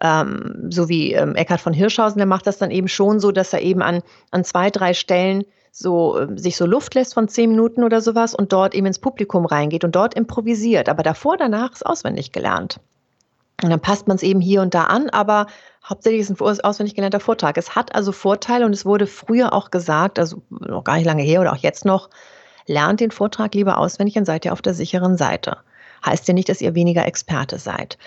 [0.03, 3.55] Ähm, so wie ähm, Eckhard von Hirschhausen, der macht das dann eben schon so, dass
[3.55, 7.51] er eben an, an zwei, drei Stellen so äh, sich so Luft lässt von zehn
[7.51, 10.91] Minuten oder sowas und dort eben ins Publikum reingeht und dort improvisiert.
[10.91, 12.79] Aber davor, danach ist auswendig gelernt.
[13.63, 15.47] Und dann passt man es eben hier und da an, aber
[15.89, 17.57] hauptsächlich ist ein auswendig gelernter Vortrag.
[17.57, 21.23] Es hat also Vorteile und es wurde früher auch gesagt, also noch gar nicht lange
[21.23, 22.11] her oder auch jetzt noch,
[22.67, 25.59] lernt den Vortrag lieber auswendig, dann seid ihr auf der sicheren Seite.
[26.05, 27.99] Heißt ja nicht, dass ihr weniger Experte seid.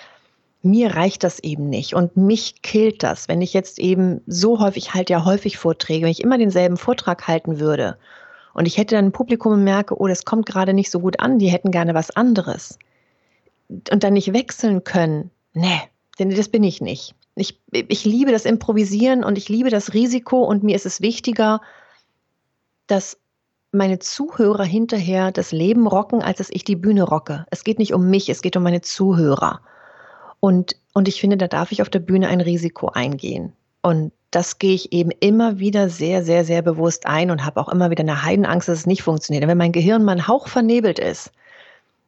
[0.62, 4.88] Mir reicht das eben nicht und mich killt das, wenn ich jetzt eben so häufig,
[4.88, 7.96] ich halte ja häufig Vorträge, wenn ich immer denselben Vortrag halten würde
[8.52, 11.20] und ich hätte dann ein Publikum und merke, oh, das kommt gerade nicht so gut
[11.20, 12.78] an, die hätten gerne was anderes
[13.68, 15.80] und dann nicht wechseln können, nee,
[16.18, 17.14] denn das bin ich nicht.
[17.34, 21.60] Ich, ich liebe das Improvisieren und ich liebe das Risiko und mir ist es wichtiger,
[22.86, 23.18] dass
[23.72, 27.44] meine Zuhörer hinterher das Leben rocken, als dass ich die Bühne rocke.
[27.50, 29.60] Es geht nicht um mich, es geht um meine Zuhörer.
[30.40, 33.52] Und, und ich finde, da darf ich auf der Bühne ein Risiko eingehen.
[33.82, 37.68] Und das gehe ich eben immer wieder sehr, sehr, sehr bewusst ein und habe auch
[37.68, 39.44] immer wieder eine Heidenangst, dass es nicht funktioniert.
[39.44, 41.32] Und wenn mein Gehirn mal einen Hauch vernebelt ist,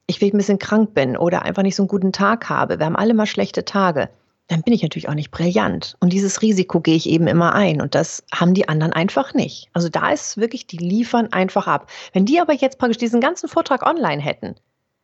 [0.09, 2.87] ich vielleicht ein bisschen krank bin oder einfach nicht so einen guten Tag habe, wir
[2.87, 4.09] haben alle mal schlechte Tage,
[4.49, 5.97] dann bin ich natürlich auch nicht brillant.
[6.01, 7.83] Und dieses Risiko gehe ich eben immer ein.
[7.83, 9.69] Und das haben die anderen einfach nicht.
[9.75, 11.91] Also da ist wirklich, die liefern einfach ab.
[12.15, 14.55] Wenn die aber jetzt praktisch diesen ganzen Vortrag online hätten,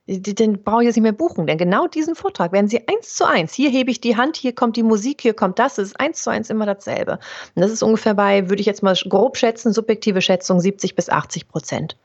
[0.06, 1.46] dann brauche ich jetzt nicht mehr buchen.
[1.46, 3.52] Denn genau diesen Vortrag werden sie eins zu eins.
[3.52, 5.76] Hier hebe ich die Hand, hier kommt die Musik, hier kommt das.
[5.76, 7.18] Es ist eins zu eins immer dasselbe.
[7.54, 11.10] Und das ist ungefähr bei, würde ich jetzt mal grob schätzen, subjektive Schätzung 70 bis
[11.10, 11.98] 80 Prozent.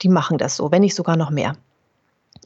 [0.00, 1.56] Die machen das so, wenn nicht sogar noch mehr.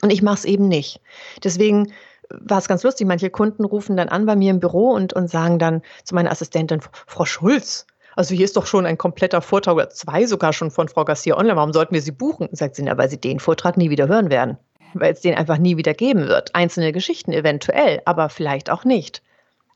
[0.03, 1.01] Und ich mache es eben nicht.
[1.43, 1.93] Deswegen
[2.31, 3.07] war es ganz lustig.
[3.07, 6.31] Manche Kunden rufen dann an bei mir im Büro und, und sagen dann zu meiner
[6.31, 7.87] Assistentin, Frau Schulz,
[8.17, 11.37] also hier ist doch schon ein kompletter Vortrag oder zwei sogar schon von Frau Garcia
[11.37, 11.57] online.
[11.57, 12.49] Warum sollten wir sie buchen?
[12.53, 14.59] Sagt sie, na, weil sie den Vortrag nie wieder hören werden.
[14.95, 16.55] Weil es den einfach nie wieder geben wird.
[16.55, 19.23] Einzelne Geschichten eventuell, aber vielleicht auch nicht.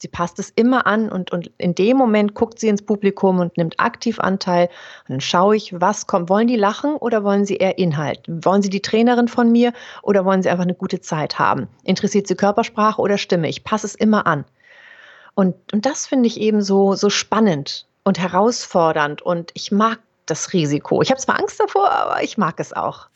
[0.05, 3.57] Sie passt es immer an und, und in dem Moment guckt sie ins Publikum und
[3.57, 4.69] nimmt aktiv Anteil.
[5.09, 6.29] Und dann schaue ich, was kommt.
[6.29, 8.21] Wollen die lachen oder wollen sie eher Inhalt?
[8.29, 11.69] Wollen sie die Trainerin von mir oder wollen sie einfach eine gute Zeit haben?
[11.85, 13.49] Interessiert sie Körpersprache oder Stimme?
[13.49, 14.45] Ich passe es immer an.
[15.35, 20.53] Und, und das finde ich eben so, so spannend und herausfordernd und ich mag das
[20.53, 21.01] Risiko.
[21.01, 23.09] Ich habe zwar Angst davor, aber ich mag es auch.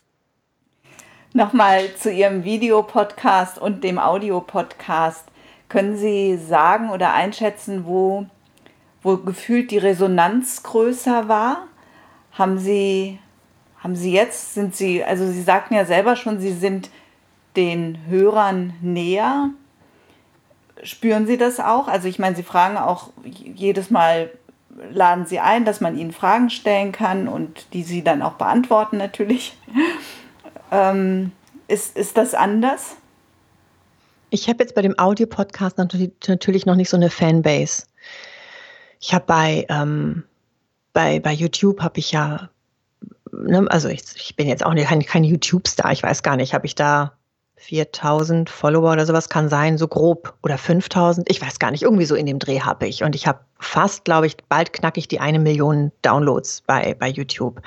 [1.34, 5.26] Nochmal zu Ihrem Videopodcast und dem Audiopodcast.
[5.68, 8.26] Können Sie sagen oder einschätzen, wo,
[9.02, 11.66] wo gefühlt die Resonanz größer war?
[12.32, 13.18] Haben Sie,
[13.78, 16.90] haben Sie jetzt, sind Sie, also Sie sagten ja selber schon, Sie sind
[17.56, 19.50] den Hörern näher.
[20.82, 21.88] Spüren Sie das auch?
[21.88, 24.30] Also ich meine, Sie fragen auch jedes Mal,
[24.90, 28.96] laden Sie ein, dass man Ihnen Fragen stellen kann und die Sie dann auch beantworten
[28.96, 29.58] natürlich.
[30.72, 31.32] ähm,
[31.66, 32.96] ist, ist das anders?
[34.30, 37.84] Ich habe jetzt bei dem Audio-Podcast natürlich, noch nicht so eine Fanbase.
[39.00, 40.24] Ich habe bei, ähm,
[40.92, 42.50] bei, bei YouTube habe ich ja,
[43.32, 46.52] ne, also ich, ich bin jetzt auch nicht, kein, kein YouTube-Star, ich weiß gar nicht,
[46.52, 47.12] habe ich da
[47.56, 52.04] 4000 Follower oder sowas kann sein, so grob, oder 5000, ich weiß gar nicht, irgendwie
[52.04, 53.04] so in dem Dreh habe ich.
[53.04, 57.08] Und ich habe fast, glaube ich, bald knacke ich die eine Million Downloads bei, bei
[57.08, 57.62] YouTube.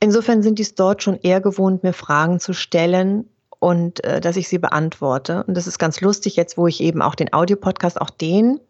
[0.00, 4.36] Insofern sind die es dort schon eher gewohnt, mir Fragen zu stellen und äh, dass
[4.36, 5.44] ich sie beantworte.
[5.44, 8.60] Und das ist ganz lustig, jetzt wo ich eben auch den Audiopodcast, auch den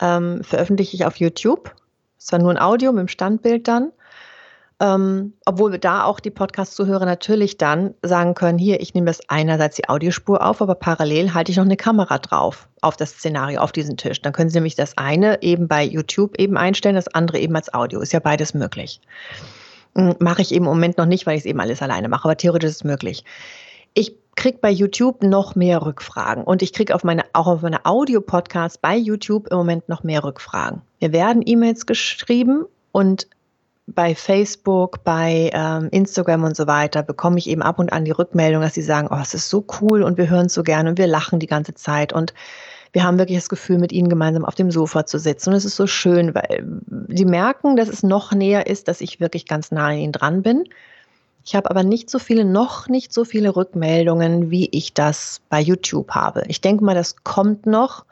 [0.00, 1.74] ähm, veröffentliche ich auf YouTube.
[2.18, 3.92] Es war nur ein Audio mit dem Standbild dann.
[4.80, 9.74] Ähm, obwohl da auch die Podcast-Zuhörer natürlich dann sagen können, hier, ich nehme das einerseits
[9.74, 13.72] die Audiospur auf, aber parallel halte ich noch eine Kamera drauf auf das Szenario, auf
[13.72, 14.22] diesen Tisch.
[14.22, 17.74] Dann können Sie nämlich das eine eben bei YouTube eben einstellen, das andere eben als
[17.74, 18.00] Audio.
[18.00, 19.00] Ist ja beides möglich.
[19.96, 22.26] Hm, mache ich eben im Moment noch nicht, weil ich es eben alles alleine mache,
[22.26, 23.24] aber theoretisch ist es möglich
[23.94, 27.84] ich kriege bei YouTube noch mehr Rückfragen und ich kriege auf meine, auch auf meine
[27.84, 30.82] Audio-Podcasts bei YouTube im Moment noch mehr Rückfragen.
[31.00, 33.26] Mir werden E-Mails geschrieben und
[33.88, 38.10] bei Facebook, bei ähm, Instagram und so weiter bekomme ich eben ab und an die
[38.10, 40.90] Rückmeldung, dass sie sagen, oh, es ist so cool und wir hören es so gerne
[40.90, 42.12] und wir lachen die ganze Zeit.
[42.12, 42.34] Und
[42.92, 45.50] wir haben wirklich das Gefühl, mit ihnen gemeinsam auf dem Sofa zu sitzen.
[45.50, 46.64] Und es ist so schön, weil
[47.08, 50.42] sie merken, dass es noch näher ist, dass ich wirklich ganz nah an ihnen dran
[50.42, 50.64] bin.
[51.48, 55.58] Ich habe aber nicht so viele, noch nicht so viele Rückmeldungen, wie ich das bei
[55.60, 56.42] YouTube habe.
[56.46, 58.04] Ich denke mal, das kommt noch.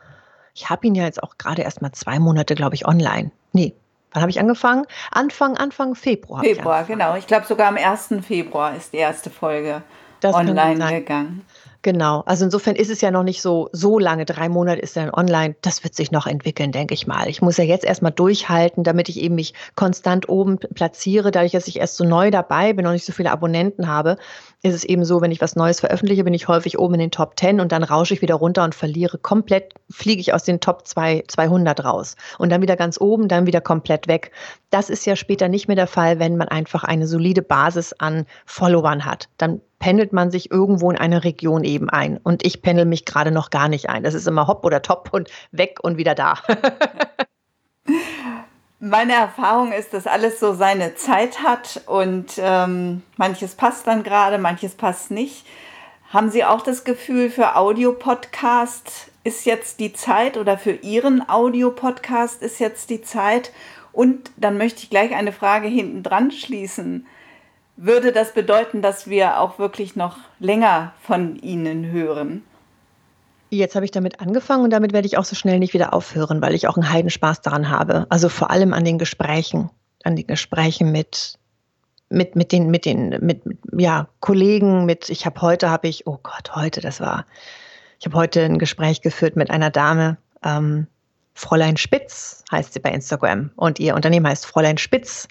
[0.55, 3.33] Ich habe ihn ja jetzt auch gerade erst mal zwei Monate, glaube ich, online.
[3.53, 3.75] Nee,
[4.13, 4.87] wann habe ich angefangen?
[5.11, 6.45] Anfang, Anfang Februar.
[6.45, 7.15] Februar, ich genau.
[7.17, 8.25] Ich glaube, sogar am 1.
[8.27, 9.83] Februar ist die erste Folge
[10.21, 11.45] das online gegangen.
[11.87, 12.25] Genau.
[12.27, 14.25] Also insofern ist es ja noch nicht so, so lange.
[14.25, 15.55] Drei Monate ist dann online.
[15.63, 17.29] Das wird sich noch entwickeln, denke ich mal.
[17.29, 21.31] Ich muss ja jetzt erstmal durchhalten, damit ich eben mich konstant oben platziere.
[21.31, 24.17] Dadurch, dass ich erst so neu dabei bin und nicht so viele Abonnenten habe,
[24.63, 27.11] ist es eben so, wenn ich was Neues veröffentliche, bin ich häufig oben in den
[27.13, 30.59] Top 10 und dann rausche ich wieder runter und verliere komplett, fliege ich aus den
[30.59, 32.17] Top 2, 200 raus.
[32.39, 34.33] Und dann wieder ganz oben, dann wieder komplett weg.
[34.71, 38.27] Das ist ja später nicht mehr der Fall, wenn man einfach eine solide Basis an
[38.45, 39.29] Followern hat.
[39.39, 42.19] Dann pendelt man sich irgendwo in eine Region eben ein.
[42.19, 44.03] Und ich pendel mich gerade noch gar nicht ein.
[44.03, 46.35] Das ist immer hopp oder top und weg und wieder da.
[48.79, 54.37] Meine Erfahrung ist, dass alles so seine Zeit hat und ähm, manches passt dann gerade,
[54.39, 55.47] manches passt nicht.
[56.11, 62.43] Haben Sie auch das Gefühl, für Audiopodcast ist jetzt die Zeit oder für Ihren Audiopodcast
[62.43, 63.51] ist jetzt die Zeit?
[63.93, 67.07] Und dann möchte ich gleich eine Frage hinten dran schließen
[67.77, 72.43] würde das bedeuten, dass wir auch wirklich noch länger von Ihnen hören?
[73.51, 76.43] Jetzt habe ich damit angefangen und damit werde ich auch so schnell nicht wieder aufhören,
[76.43, 78.07] weil ich auch einen Heidenspaß daran habe.
[78.09, 79.71] Also vor allem an den Gesprächen,
[80.03, 81.39] an den Gesprächen mit
[82.09, 83.43] mit mit den mit den mit
[83.77, 87.27] ja Kollegen mit ich habe heute habe ich oh Gott heute das war
[87.99, 90.87] ich habe heute ein Gespräch geführt mit einer Dame ähm,
[91.35, 95.27] Fräulein Spitz heißt sie bei Instagram und ihr Unternehmen heißt Fräulein Spitz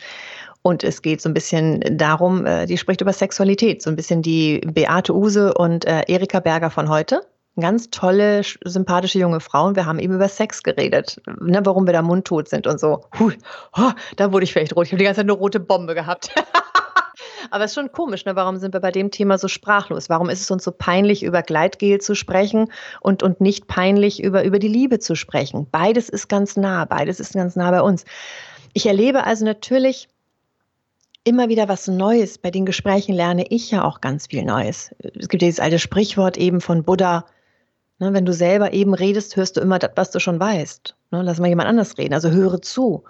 [0.65, 4.23] und es geht so ein bisschen darum, äh, die spricht über Sexualität, so ein bisschen
[4.23, 7.21] die Beate Use und äh, Erika Berger von heute.
[7.59, 9.75] Ganz tolle, sympathische junge Frauen.
[9.75, 13.01] Wir haben eben über Sex geredet, ne, warum wir da mundtot sind und so.
[13.11, 13.31] Puh,
[13.77, 14.87] oh, da wurde ich vielleicht rot.
[14.87, 16.33] Ich habe die ganze Zeit eine rote Bombe gehabt.
[17.51, 18.35] Aber es ist schon komisch, ne?
[18.35, 20.09] warum sind wir bei dem Thema so sprachlos?
[20.09, 24.43] Warum ist es uns so peinlich, über Gleitgel zu sprechen und, und nicht peinlich, über,
[24.43, 25.67] über die Liebe zu sprechen?
[25.69, 28.03] Beides ist ganz nah, beides ist ganz nah bei uns.
[28.73, 30.07] Ich erlebe also natürlich
[31.25, 32.37] immer wieder was Neues.
[32.37, 34.95] Bei den Gesprächen lerne ich ja auch ganz viel Neues.
[34.99, 37.25] Es gibt dieses alte Sprichwort eben von Buddha,
[37.99, 40.95] ne, wenn du selber eben redest, hörst du immer das, was du schon weißt.
[41.11, 43.03] Ne, lass mal jemand anders reden, also höre zu.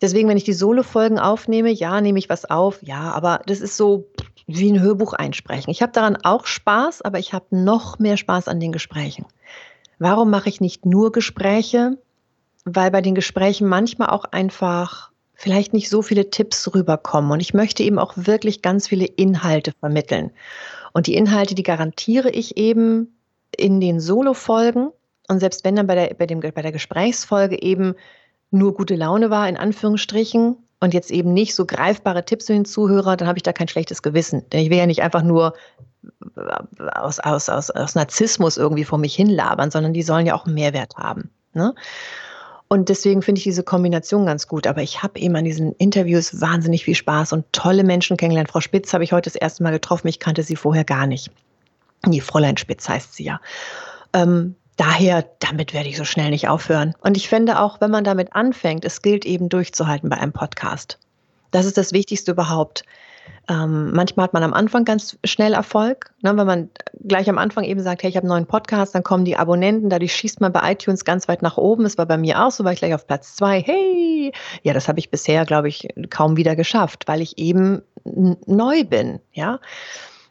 [0.00, 3.76] Deswegen, wenn ich die Solo-Folgen aufnehme, ja, nehme ich was auf, ja, aber das ist
[3.76, 4.06] so
[4.46, 5.70] wie ein Hörbuch einsprechen.
[5.70, 9.26] Ich habe daran auch Spaß, aber ich habe noch mehr Spaß an den Gesprächen.
[9.98, 11.98] Warum mache ich nicht nur Gespräche?
[12.64, 17.30] Weil bei den Gesprächen manchmal auch einfach vielleicht nicht so viele Tipps rüberkommen.
[17.30, 20.32] Und ich möchte eben auch wirklich ganz viele Inhalte vermitteln.
[20.92, 23.16] Und die Inhalte, die garantiere ich eben
[23.56, 24.90] in den Solo-Folgen.
[25.28, 27.94] Und selbst wenn dann bei der, bei, dem, bei der Gesprächsfolge eben
[28.50, 32.64] nur gute Laune war, in Anführungsstrichen, und jetzt eben nicht so greifbare Tipps für den
[32.64, 34.48] Zuhörer, dann habe ich da kein schlechtes Gewissen.
[34.50, 35.54] Denn ich will ja nicht einfach nur
[36.94, 40.54] aus, aus, aus, aus Narzissmus irgendwie vor mich hinlabern, sondern die sollen ja auch einen
[40.54, 41.30] Mehrwert haben.
[41.52, 41.74] Ne?
[42.68, 44.66] Und deswegen finde ich diese Kombination ganz gut.
[44.66, 48.50] Aber ich habe eben an diesen Interviews wahnsinnig viel Spaß und tolle Menschen kennengelernt.
[48.50, 50.08] Frau Spitz habe ich heute das erste Mal getroffen.
[50.08, 51.30] Ich kannte sie vorher gar nicht.
[52.06, 53.40] Die Fräulein Spitz heißt sie ja.
[54.12, 56.94] Ähm, daher, damit werde ich so schnell nicht aufhören.
[57.00, 60.98] Und ich finde auch, wenn man damit anfängt, es gilt eben durchzuhalten bei einem Podcast.
[61.50, 62.84] Das ist das Wichtigste überhaupt.
[63.48, 66.12] Ähm, manchmal hat man am Anfang ganz schnell Erfolg.
[66.22, 66.36] Ne?
[66.36, 66.70] Wenn man
[67.02, 69.88] gleich am Anfang eben sagt, hey, ich habe einen neuen Podcast, dann kommen die Abonnenten,
[69.88, 71.84] dadurch schießt man bei iTunes ganz weit nach oben.
[71.84, 73.60] Das war bei mir auch so, war ich gleich auf Platz zwei.
[73.60, 78.84] Hey, ja, das habe ich bisher, glaube ich, kaum wieder geschafft, weil ich eben neu
[78.84, 79.20] bin.
[79.32, 79.60] Ja.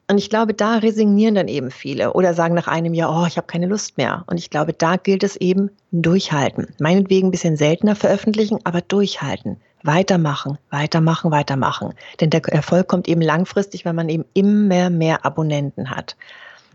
[0.09, 3.35] Und ich glaube, da resignieren dann eben viele oder sagen nach einem Jahr, oh, ich
[3.35, 4.23] habe keine Lust mehr.
[4.27, 6.67] Und ich glaube, da gilt es eben durchhalten.
[6.79, 9.57] Meinetwegen ein bisschen seltener veröffentlichen, aber durchhalten.
[9.83, 11.93] Weitermachen, weitermachen, weitermachen.
[12.21, 16.15] Denn der Erfolg kommt eben langfristig, wenn man eben immer mehr Abonnenten hat.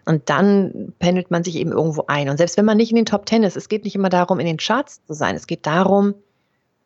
[0.04, 2.28] Und dann pendelt man sich eben irgendwo ein.
[2.28, 4.40] Und selbst wenn man nicht in den Top Ten ist, es geht nicht immer darum,
[4.40, 5.36] in den Charts zu sein.
[5.36, 6.14] Es geht darum,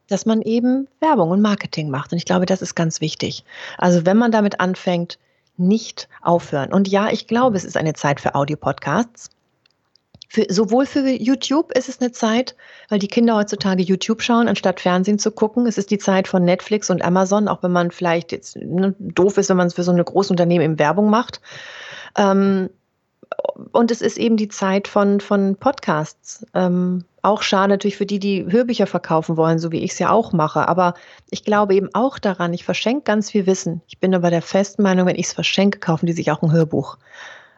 [0.08, 2.12] dass man eben Werbung und Marketing macht.
[2.12, 3.42] Und ich glaube, das ist ganz wichtig.
[3.78, 5.18] Also wenn man damit anfängt,
[5.56, 6.72] nicht aufhören.
[6.72, 9.30] Und ja, ich glaube, es ist eine Zeit für Audiopodcasts.
[10.28, 12.56] Für, sowohl für YouTube ist es eine Zeit,
[12.88, 15.66] weil die Kinder heutzutage YouTube schauen, anstatt Fernsehen zu gucken.
[15.66, 19.38] Es ist die Zeit von Netflix und Amazon, auch wenn man vielleicht jetzt ne, doof
[19.38, 21.40] ist, wenn man es für so eine Großunternehmen im Werbung macht.
[22.16, 22.70] Ähm,
[23.72, 26.46] und es ist eben die Zeit von, von Podcasts.
[26.54, 30.10] Ähm, auch schade natürlich für die, die Hörbücher verkaufen wollen, so wie ich es ja
[30.10, 30.68] auch mache.
[30.68, 30.94] Aber
[31.30, 33.82] ich glaube eben auch daran, ich verschenke ganz viel Wissen.
[33.88, 36.52] Ich bin aber der festen Meinung, wenn ich es verschenke, kaufen die sich auch ein
[36.52, 36.98] Hörbuch.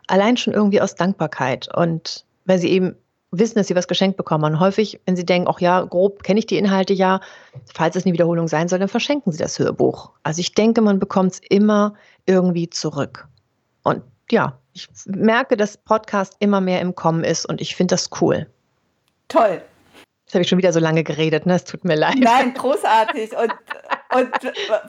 [0.07, 1.69] Allein schon irgendwie aus Dankbarkeit.
[1.75, 2.97] Und weil sie eben
[3.31, 4.45] wissen, dass sie was geschenkt bekommen.
[4.45, 7.21] Und häufig, wenn sie denken, ach ja, grob kenne ich die Inhalte ja,
[7.75, 10.13] falls es eine Wiederholung sein soll, dann verschenken sie das Hörbuch.
[10.23, 11.95] Also ich denke, man bekommt es immer
[12.25, 13.29] irgendwie zurück.
[13.83, 14.03] Und
[14.33, 18.47] ja, ich merke, dass Podcast immer mehr im Kommen ist und ich finde das cool.
[19.29, 19.63] Toll.
[20.25, 21.55] Jetzt habe ich schon wieder so lange geredet, ne?
[21.55, 22.19] Es tut mir leid.
[22.19, 23.31] Nein, großartig.
[23.35, 23.55] Und,
[24.15, 24.31] und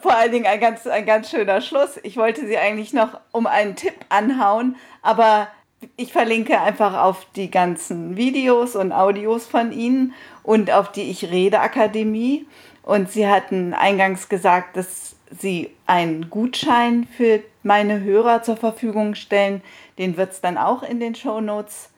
[0.02, 1.98] vor allen Dingen ein ganz, ein ganz schöner Schluss.
[2.04, 5.48] Ich wollte Sie eigentlich noch um einen Tipp anhauen, aber
[5.96, 10.14] ich verlinke einfach auf die ganzen Videos und Audios von Ihnen
[10.44, 12.46] und auf die Ich Rede Akademie.
[12.84, 19.61] Und Sie hatten eingangs gesagt, dass Sie einen Gutschein für meine Hörer zur Verfügung stellen.
[19.99, 21.91] Den wird es dann auch in den Show Notes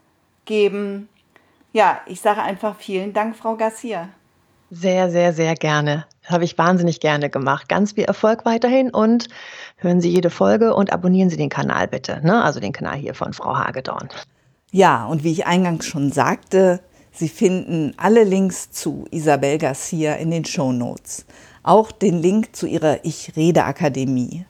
[0.43, 1.07] geben.
[1.71, 4.09] Ja, ich sage einfach vielen Dank, Frau Garcia.
[4.69, 6.05] Sehr, sehr, sehr gerne.
[6.25, 7.69] Habe ich wahnsinnig gerne gemacht.
[7.69, 9.29] Ganz viel Erfolg weiterhin und
[9.77, 12.19] hören Sie jede Folge und abonnieren Sie den Kanal bitte.
[12.21, 12.43] Ne?
[12.43, 14.09] Also den Kanal hier von Frau Hagedorn.
[14.71, 16.81] Ja, und wie ich eingangs schon sagte,
[17.13, 21.25] Sie finden alle Links zu Isabel Garcia in den Show Notes.
[21.63, 24.45] Auch den Link zu ihrer Ich Rede Akademie.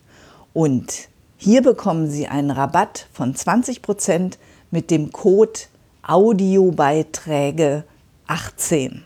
[0.53, 1.10] Und
[1.43, 4.33] hier bekommen Sie einen Rabatt von 20%
[4.69, 5.61] mit dem Code
[6.03, 7.83] Audiobeiträge
[8.27, 9.03] 18.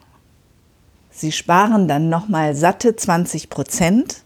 [1.12, 4.24] Sie sparen dann nochmal satte 20 Prozent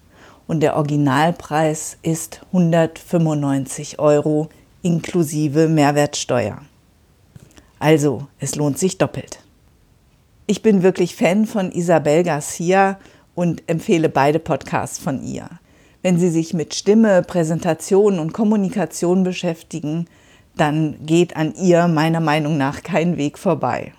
[0.47, 4.49] und der Originalpreis ist 195 Euro
[4.81, 6.63] inklusive Mehrwertsteuer.
[7.77, 9.43] Also, es lohnt sich doppelt.
[10.47, 12.97] Ich bin wirklich Fan von Isabel Garcia
[13.35, 15.47] und empfehle beide Podcasts von ihr.
[16.01, 20.07] Wenn Sie sich mit Stimme, Präsentation und Kommunikation beschäftigen,
[20.55, 23.93] dann geht an ihr meiner Meinung nach kein Weg vorbei.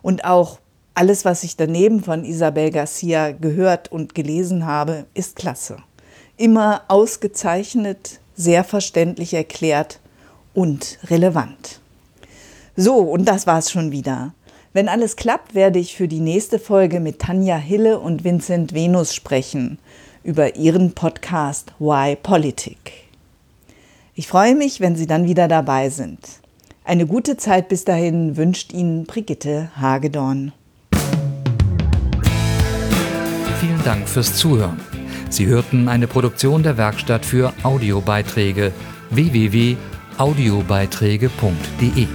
[0.00, 0.58] Und auch
[0.94, 5.76] alles, was ich daneben von Isabel Garcia gehört und gelesen habe, ist klasse.
[6.38, 10.00] Immer ausgezeichnet, sehr verständlich erklärt
[10.54, 11.80] und relevant.
[12.76, 14.32] So, und das war's schon wieder.
[14.72, 19.14] Wenn alles klappt, werde ich für die nächste Folge mit Tanja Hille und Vincent Venus
[19.14, 19.78] sprechen
[20.24, 22.92] über ihren Podcast Why Politik.
[24.16, 26.18] Ich freue mich, wenn Sie dann wieder dabei sind.
[26.84, 30.52] Eine gute Zeit bis dahin wünscht Ihnen Brigitte Hagedorn.
[33.60, 34.80] Vielen Dank fürs Zuhören.
[35.30, 38.72] Sie hörten eine Produktion der Werkstatt für Audiobeiträge
[39.10, 42.06] www.audiobeiträge.de.